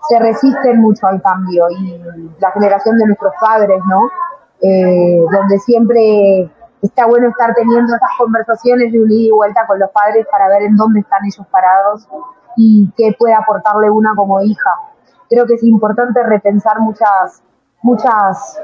[0.08, 2.00] se resisten mucho al cambio y
[2.40, 4.08] la generación de nuestros padres, ¿no?
[4.60, 6.50] Eh, donde siempre
[6.82, 10.48] está bueno estar teniendo esas conversaciones de un ida y vuelta con los padres para
[10.48, 12.08] ver en dónde están ellos parados
[12.56, 14.70] y qué puede aportarle una como hija.
[15.28, 17.42] Creo que es importante repensar muchas,
[17.82, 18.60] muchas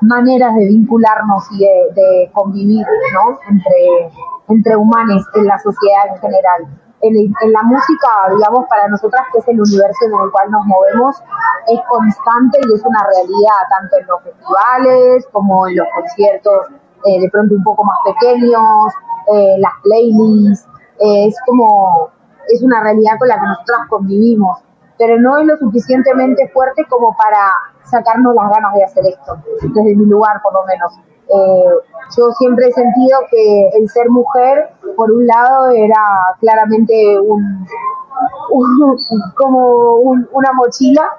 [0.00, 3.38] maneras de vincularnos y de, convivir ¿no?
[3.48, 4.10] entre,
[4.48, 6.80] entre humanos en la sociedad en general.
[7.00, 10.64] En, en, la música, digamos, para nosotras, que es el universo en el cual nos
[10.64, 11.22] movemos,
[11.68, 16.68] es constante y es una realidad, tanto en los festivales como en los conciertos
[17.04, 18.92] eh, de pronto un poco más pequeños,
[19.32, 20.66] eh, las playlists,
[21.00, 22.10] eh, es como,
[22.48, 24.58] es una realidad con la que nosotras convivimos,
[24.98, 27.52] pero no es lo suficientemente fuerte como para
[27.84, 30.92] sacarnos las ganas de hacer esto, desde mi lugar por lo menos.
[32.16, 37.66] yo siempre he sentido que el ser mujer, por un lado, era claramente un,
[39.36, 41.10] como una mochila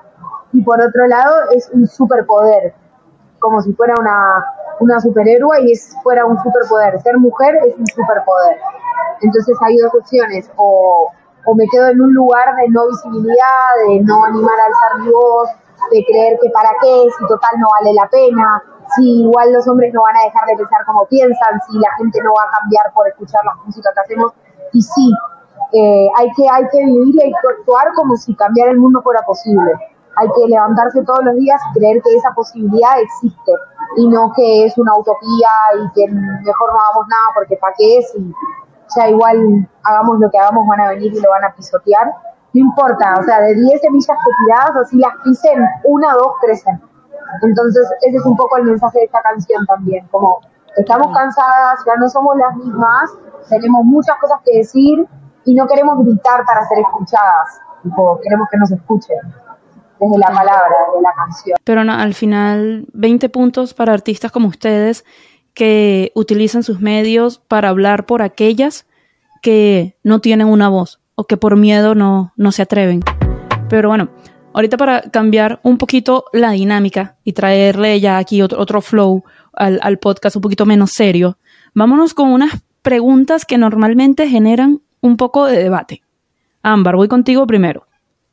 [0.53, 2.73] y por otro lado es un superpoder,
[3.39, 4.45] como si fuera una,
[4.79, 6.99] una superhéroe y es fuera un superpoder.
[7.01, 8.57] Ser mujer es un superpoder.
[9.21, 11.09] Entonces hay dos opciones, o,
[11.45, 15.11] o me quedo en un lugar de no visibilidad, de no animar a alzar mi
[15.11, 15.49] voz,
[15.91, 18.63] de creer que para qué, si total no vale la pena,
[18.95, 22.19] si igual los hombres no van a dejar de pensar como piensan, si la gente
[22.23, 24.33] no va a cambiar por escuchar la música que hacemos.
[24.73, 25.13] Y sí,
[25.71, 29.21] eh, hay, que, hay que vivir y hay actuar como si cambiar el mundo fuera
[29.21, 29.71] posible
[30.17, 33.51] hay que levantarse todos los días y creer que esa posibilidad existe
[33.97, 37.97] y no que es una utopía y que mejor no hagamos nada porque para qué
[37.99, 38.33] es y
[39.09, 42.13] igual hagamos lo que hagamos van a venir y lo van a pisotear.
[42.53, 46.81] No importa, o sea, de 10 semillas que tiradas, así las pisen, una, dos crecen.
[47.41, 50.39] Entonces, ese es un poco el mensaje de esta canción también, como
[50.77, 53.11] estamos cansadas, ya no somos las mismas,
[53.49, 55.05] tenemos muchas cosas que decir
[55.43, 59.44] y no queremos gritar para ser escuchadas, tipo, queremos que nos escuchen
[59.99, 61.57] desde la palabra, de la canción.
[61.63, 65.05] Pero no, al final, 20 puntos para artistas como ustedes
[65.53, 68.85] que utilizan sus medios para hablar por aquellas
[69.41, 73.01] que no tienen una voz o que por miedo no, no se atreven.
[73.69, 74.09] Pero bueno,
[74.53, 79.79] ahorita para cambiar un poquito la dinámica y traerle ya aquí otro, otro flow al,
[79.81, 81.37] al podcast un poquito menos serio,
[81.73, 86.03] vámonos con unas preguntas que normalmente generan un poco de debate.
[86.61, 87.87] Ámbar, voy contigo primero.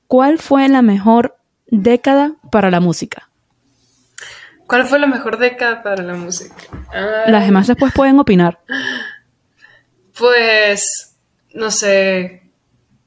[0.08, 1.36] ¿Cuál fue la mejor
[1.72, 3.30] década para la música.
[4.66, 6.54] ¿Cuál fue la mejor década para la música?
[7.26, 8.60] Las demás después pueden opinar.
[10.16, 11.16] Pues,
[11.54, 12.42] no sé,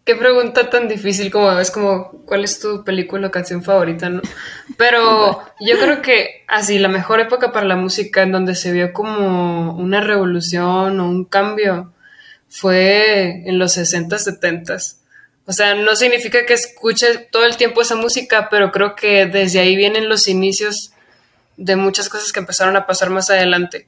[0.04, 4.22] qué pregunta tan difícil como es como cuál es tu película o canción favorita, ¿no?
[4.78, 8.94] Pero yo creo que así la mejor época para la música en donde se vio
[8.94, 11.94] como una revolución o un cambio
[12.50, 14.78] fue en los 60, 70
[15.46, 19.60] o sea, no significa que escuche todo el tiempo esa música, pero creo que desde
[19.60, 20.92] ahí vienen los inicios
[21.58, 23.88] de muchas cosas que empezaron a pasar más adelante.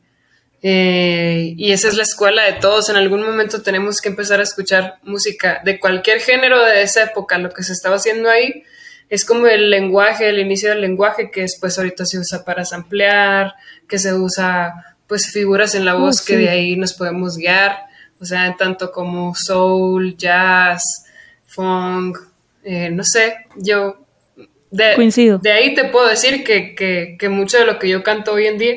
[0.62, 2.90] Eh, y esa es la escuela de todos.
[2.90, 7.38] En algún momento tenemos que empezar a escuchar música de cualquier género de esa época,
[7.38, 8.64] lo que se estaba haciendo ahí,
[9.10, 13.56] es como el lenguaje, el inicio del lenguaje que después ahorita se usa para samplear,
[13.88, 17.78] que se usa pues figuras en la oh, voz que de ahí nos podemos guiar,
[18.20, 21.06] o sea, tanto como soul, jazz,
[21.58, 22.18] funk,
[22.64, 24.06] eh, no sé, yo
[24.70, 25.40] de, Coincido.
[25.40, 28.46] de ahí te puedo decir que, que, que mucho de lo que yo canto hoy
[28.46, 28.76] en día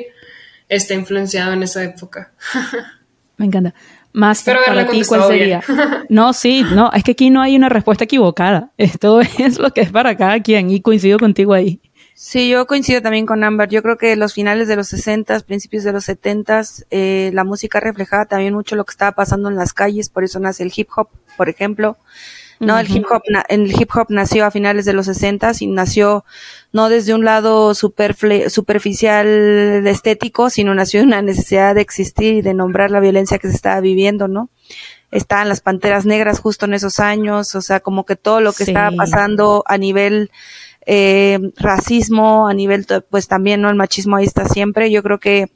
[0.69, 2.33] está influenciado en esa época.
[3.37, 3.75] Me encanta.
[4.13, 5.63] Más para ti, ¿cuál sería?
[6.09, 8.71] No, sí, no, es que aquí no hay una respuesta equivocada.
[8.77, 11.81] Esto es lo que es para cada quien y coincido contigo ahí.
[12.15, 13.69] Sí, yo coincido también con Amber.
[13.71, 17.81] Yo creo que los finales de los 60, principios de los 70, eh, la música
[17.81, 20.89] reflejaba también mucho lo que estaba pasando en las calles, por eso nace el hip
[20.95, 21.97] hop, por ejemplo.
[22.61, 26.27] No, el hip hop, el hip hop nació a finales de los 60 y nació
[26.73, 29.27] no desde un lado superficial
[29.87, 33.55] estético, sino nació de una necesidad de existir y de nombrar la violencia que se
[33.55, 34.51] estaba viviendo, ¿no?
[35.11, 38.65] Estaban las panteras negras justo en esos años, o sea, como que todo lo que
[38.65, 40.31] estaba pasando a nivel
[40.85, 43.71] eh, racismo, a nivel, pues también, ¿no?
[43.71, 44.91] El machismo ahí está siempre.
[44.91, 45.51] Yo creo que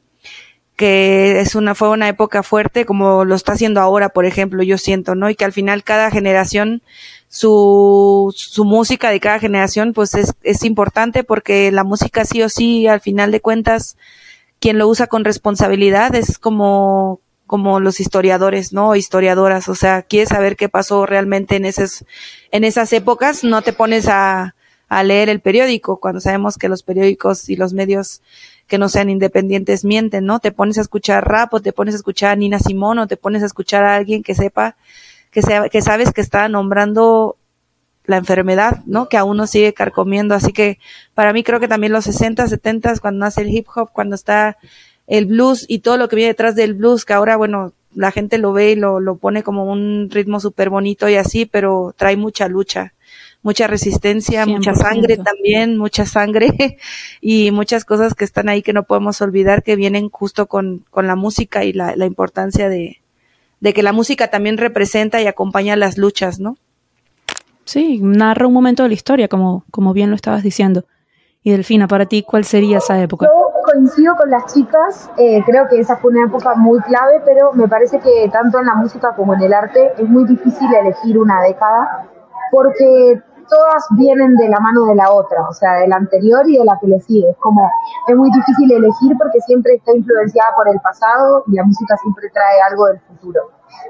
[0.76, 4.78] que es una, fue una época fuerte como lo está haciendo ahora, por ejemplo, yo
[4.78, 5.30] siento, ¿no?
[5.30, 6.82] Y que al final cada generación,
[7.28, 12.48] su, su música de cada generación, pues es, es importante porque la música sí o
[12.48, 13.96] sí, al final de cuentas,
[14.58, 18.96] quien lo usa con responsabilidad es como, como los historiadores, ¿no?
[18.96, 22.04] Historiadoras, o sea, quieres saber qué pasó realmente en esas,
[22.50, 24.54] en esas épocas, no te pones a,
[24.88, 28.22] a leer el periódico, cuando sabemos que los periódicos y los medios
[28.66, 30.40] que no sean independientes mienten, ¿no?
[30.40, 33.16] Te pones a escuchar rap o te pones a escuchar a Nina Simón o te
[33.16, 34.76] pones a escuchar a alguien que sepa,
[35.30, 37.36] que, sea, que sabes que está nombrando
[38.06, 39.08] la enfermedad, ¿no?
[39.08, 40.34] Que aún nos sigue carcomiendo.
[40.34, 40.78] Así que
[41.14, 44.56] para mí creo que también los 60, 70, cuando nace el hip hop, cuando está
[45.06, 48.38] el blues y todo lo que viene detrás del blues, que ahora, bueno, la gente
[48.38, 52.16] lo ve y lo, lo pone como un ritmo súper bonito y así, pero trae
[52.16, 52.93] mucha lucha
[53.44, 56.78] mucha resistencia, mucha sangre también, mucha sangre
[57.20, 61.06] y muchas cosas que están ahí que no podemos olvidar que vienen justo con, con
[61.06, 63.02] la música y la, la importancia de,
[63.60, 66.56] de que la música también representa y acompaña las luchas, ¿no?
[67.64, 70.84] Sí, narra un momento de la historia, como, como bien lo estabas diciendo.
[71.42, 73.26] Y Delfina, para ti, ¿cuál sería esa época?
[73.26, 77.52] Yo coincido con las chicas, eh, creo que esa fue una época muy clave, pero
[77.52, 81.18] me parece que tanto en la música como en el arte es muy difícil elegir
[81.18, 82.08] una década,
[82.50, 86.58] porque todas vienen de la mano de la otra, o sea, de la anterior y
[86.58, 87.30] de la que le sigue.
[87.30, 87.68] Es como,
[88.08, 92.30] es muy difícil elegir porque siempre está influenciada por el pasado y la música siempre
[92.32, 93.40] trae algo del futuro.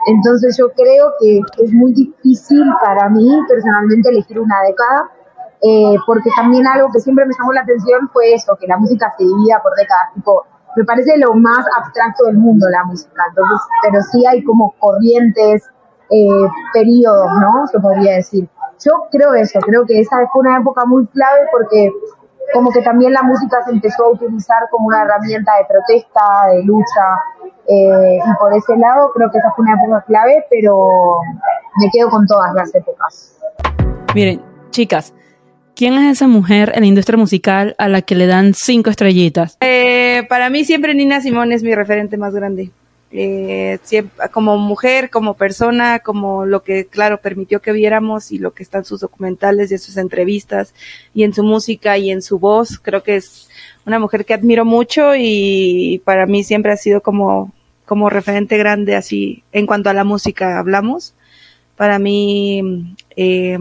[0.06, 5.10] Entonces yo creo que es muy difícil para mí personalmente elegir una década,
[5.62, 9.12] eh, porque también algo que siempre me llamó la atención fue eso, que la música
[9.16, 10.10] se divida por décadas,
[10.76, 13.22] me parece lo más abstracto del mundo la música,
[13.82, 15.62] pero sí hay como corrientes,
[16.10, 17.66] eh, periodos, ¿no?
[17.68, 18.48] Se podría decir
[18.84, 21.90] yo creo eso, creo que esa fue una época muy clave porque
[22.52, 26.20] como que también la música se empezó a utilizar como una herramienta de protesta,
[26.52, 27.18] de lucha,
[27.66, 31.18] eh, y por ese lado creo que esa fue una época clave, pero
[31.80, 33.38] me quedo con todas las épocas.
[34.14, 35.14] Miren, chicas,
[35.74, 39.56] ¿quién es esa mujer en la industria musical a la que le dan cinco estrellitas?
[39.60, 42.70] Eh, para mí siempre Nina Simón es mi referente más grande
[43.16, 43.78] eh,
[44.32, 48.78] como mujer, como persona, como lo que, claro, permitió que viéramos y lo que está
[48.78, 50.74] en sus documentales y en sus entrevistas
[51.14, 52.80] y en su música y en su voz.
[52.80, 53.48] Creo que es
[53.86, 57.52] una mujer que admiro mucho y para mí siempre ha sido como,
[57.86, 61.14] como referente grande así en cuanto a la música hablamos.
[61.76, 63.58] Para mí, eh,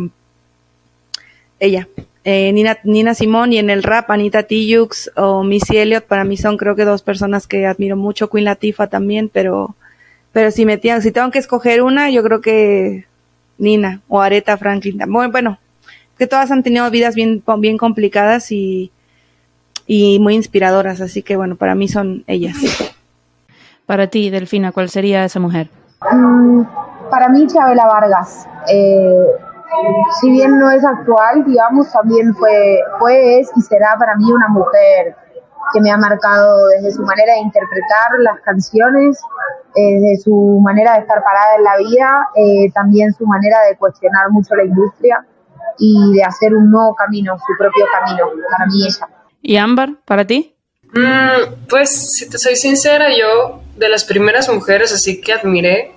[1.59, 1.87] ella,
[2.23, 6.37] eh, Nina, Nina Simón y en el rap Anita Tijoux o Missy Elliott para mí
[6.37, 9.75] son creo que dos personas que admiro mucho, Queen Latifah también, pero
[10.31, 13.05] pero si me si tengo que escoger una, yo creo que
[13.57, 14.97] Nina o Aretha Franklin.
[15.07, 15.59] Bueno, bueno,
[16.17, 18.91] que todas han tenido vidas bien bien complicadas y
[19.85, 22.55] y muy inspiradoras, así que bueno, para mí son ellas.
[23.85, 25.69] Para ti, Delfina, ¿cuál sería esa mujer?
[26.11, 26.63] Mm,
[27.09, 28.47] para mí, Chabela Vargas.
[28.69, 29.25] Eh,
[30.19, 34.47] si bien no es actual, digamos, también fue, fue, es y será para mí una
[34.47, 35.15] mujer
[35.73, 39.19] que me ha marcado desde su manera de interpretar las canciones,
[39.75, 43.77] eh, desde su manera de estar parada en la vida, eh, también su manera de
[43.77, 45.25] cuestionar mucho la industria
[45.79, 49.07] y de hacer un nuevo camino, su propio camino, para mí ella.
[49.41, 50.55] ¿Y Ámbar, para ti?
[50.93, 55.91] Mm, pues, si te soy sincera, yo de las primeras mujeres así que admiré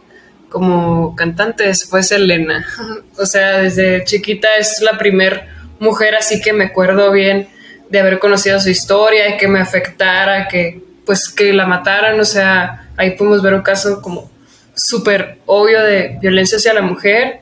[0.49, 2.67] como cantante fue Selena.
[3.19, 5.45] o sea, desde chiquita es la primer
[5.79, 7.49] mujer así que me acuerdo bien
[7.91, 12.25] de haber conocido su historia y que me afectara, que pues que la mataran, o
[12.25, 14.31] sea, ahí podemos ver un caso como
[14.75, 17.41] súper obvio de violencia hacia la mujer.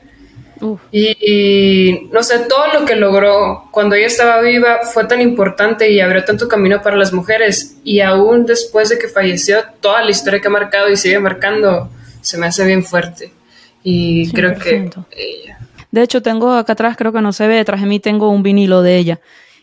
[0.91, 5.99] Y, no sé, todo lo que logró cuando ella estaba viva fue tan importante y
[5.99, 7.75] abrió tanto camino para las mujeres.
[7.83, 11.89] Y aún después de que falleció, toda la historia que ha marcado y sigue marcando
[12.25, 13.31] se me hace bien fuerte.
[13.83, 15.59] Y creo que ella.
[15.91, 18.41] De hecho, tengo acá atrás, creo que no se ve, detrás de mí tengo un
[18.41, 19.21] vinilo de ella.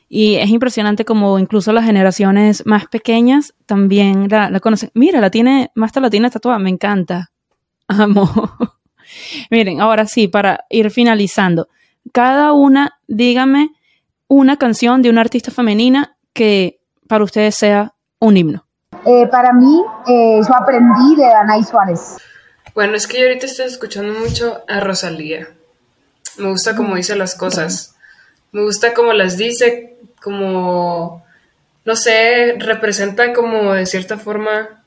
[0.09, 4.91] Y es impresionante como incluso las generaciones más pequeñas también la, conocen.
[4.95, 7.33] Mira, la tiene, Masta la tiene tatuada, me encanta.
[7.89, 8.31] Amo.
[9.51, 11.69] Miren, ahora sí, para ir finalizando.
[12.13, 13.71] Cada una, dígame
[14.29, 18.65] una canción de una artista femenina que para ustedes sea un himno.
[19.05, 22.19] Eh, para mí, eh, yo aprendí de Danay Suárez.
[22.75, 25.49] Bueno, es que yo ahorita estoy escuchando mucho a Rosalía.
[26.39, 27.97] Me gusta cómo dice las cosas.
[28.53, 31.25] Me gusta cómo las dice, como,
[31.85, 34.83] no sé, representa como de cierta forma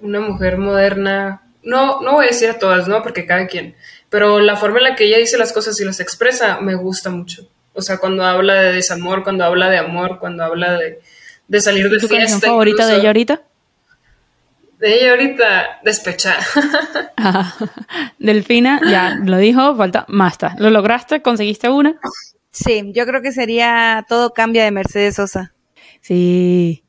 [0.00, 1.42] una mujer moderna.
[1.62, 3.02] No, no voy a decir a todas, ¿no?
[3.02, 3.76] Porque cada quien.
[4.10, 7.10] Pero la forma en la que ella dice las cosas y las expresa me gusta
[7.10, 7.46] mucho.
[7.72, 11.00] O sea, cuando habla de desamor, cuando habla de amor, cuando habla de,
[11.48, 12.18] de salir de ¿Tu fiesta.
[12.18, 13.42] canción favorita de ella ahorita?
[14.78, 16.36] De ella ahorita, despecha.
[18.18, 20.56] Delfina, ya lo dijo, falta Masta.
[20.58, 21.22] ¿Lo lograste?
[21.22, 21.98] ¿Conseguiste una?
[22.50, 25.52] Sí, yo creo que sería Todo cambia de Mercedes Sosa.
[26.00, 26.84] Sí.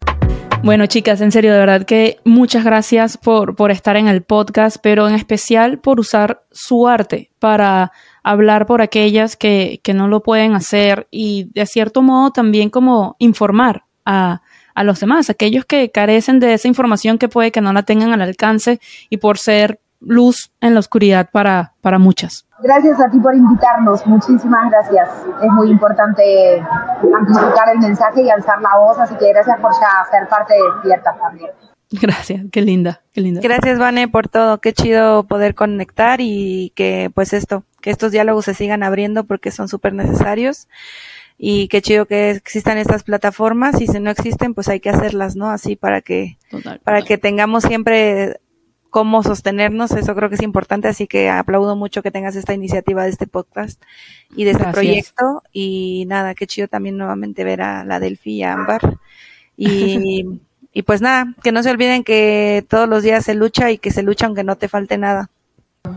[0.63, 4.77] Bueno, chicas, en serio, de verdad que muchas gracias por, por estar en el podcast,
[4.81, 7.91] pero en especial por usar su arte para
[8.23, 13.15] hablar por aquellas que, que no lo pueden hacer y de cierto modo también como
[13.19, 14.41] informar a,
[14.75, 18.13] a los demás, aquellos que carecen de esa información que puede que no la tengan
[18.13, 22.45] al alcance y por ser luz en la oscuridad para, para muchas.
[22.61, 25.09] Gracias a ti por invitarnos, muchísimas gracias.
[25.41, 26.61] Es muy importante
[27.01, 30.59] amplificar el mensaje y alzar la voz, así que gracias por ya ser parte de
[30.73, 31.51] Despierta también.
[31.91, 33.41] Gracias, qué linda, qué linda.
[33.41, 34.59] Gracias, Vane, por todo.
[34.59, 39.51] Qué chido poder conectar y que, pues esto, que estos diálogos se sigan abriendo porque
[39.51, 40.67] son súper necesarios
[41.37, 45.35] y qué chido que existan estas plataformas y si no existen pues hay que hacerlas,
[45.35, 45.49] ¿no?
[45.49, 46.37] Así para que
[46.83, 48.39] para que tengamos siempre
[48.89, 53.03] cómo sostenernos, eso creo que es importante, así que aplaudo mucho que tengas esta iniciativa
[53.03, 53.81] de este podcast
[54.33, 58.43] y de este proyecto y nada, qué chido también nuevamente ver a la Delphi y
[58.43, 58.97] a Ámbar
[59.57, 60.39] y,
[60.71, 63.91] y pues nada, que no se olviden que todos los días se lucha y que
[63.91, 65.29] se lucha aunque no te falte nada.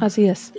[0.01, 0.53] Así es.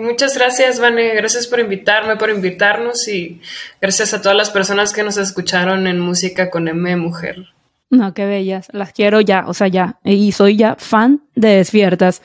[0.00, 1.14] Muchas gracias, Vane.
[1.14, 3.40] Gracias por invitarme, por invitarnos y
[3.80, 7.54] gracias a todas las personas que nos escucharon en Música con M Mujer.
[7.90, 8.68] No, qué bellas.
[8.72, 9.98] Las quiero ya, o sea, ya.
[10.04, 12.22] Y soy ya fan de Despiertas.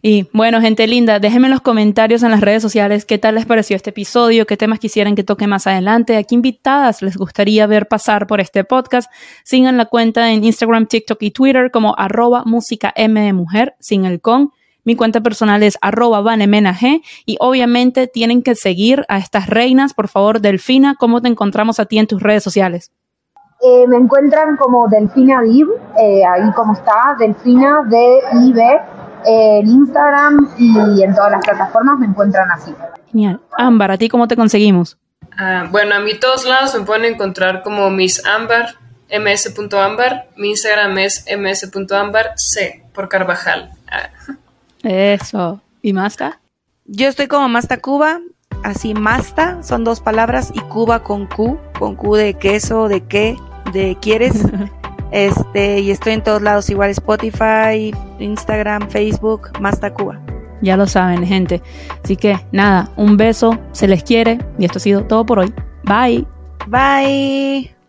[0.00, 3.46] Y bueno, gente linda, déjenme en los comentarios en las redes sociales qué tal les
[3.46, 7.66] pareció este episodio, qué temas quisieran que toque más adelante, a qué invitadas les gustaría
[7.66, 9.10] ver pasar por este podcast.
[9.44, 14.04] Sigan la cuenta en Instagram, TikTok y Twitter como arroba música M de mujer, sin
[14.04, 14.52] el con.
[14.84, 19.94] Mi cuenta personal es arroba vanemenag y obviamente tienen que seguir a estas reinas.
[19.94, 22.90] Por favor, Delfina, ¿cómo te encontramos a ti en tus redes sociales?
[23.60, 28.60] Eh, me encuentran como Delfina Viv, eh, ahí como está, Delfina D-I-B,
[29.24, 32.74] eh, en Instagram y en todas las plataformas me encuentran así.
[33.12, 33.40] Genial.
[33.56, 34.98] Ámbar, ¿a ti cómo te conseguimos?
[35.38, 38.74] Ah, bueno, a mí todos lados me pueden encontrar como Miss Ámbar,
[39.08, 43.70] ms.ámbar, mi Instagram es ms.ámbar, c por Carvajal.
[43.88, 44.10] Ah.
[44.82, 45.60] Eso.
[45.82, 46.40] ¿Y Masta?
[46.84, 48.20] Yo estoy como Masta Cuba,
[48.64, 53.36] así Masta, son dos palabras, y Cuba con Q, con Q de queso, de qué,
[53.72, 54.44] de quieres.
[55.12, 60.20] este, y estoy en todos lados, igual Spotify, Instagram, Facebook, Masta Cuba.
[60.60, 61.60] Ya lo saben, gente.
[62.02, 65.52] Así que nada, un beso, se les quiere, y esto ha sido todo por hoy.
[65.84, 66.26] Bye.
[66.68, 67.81] Bye.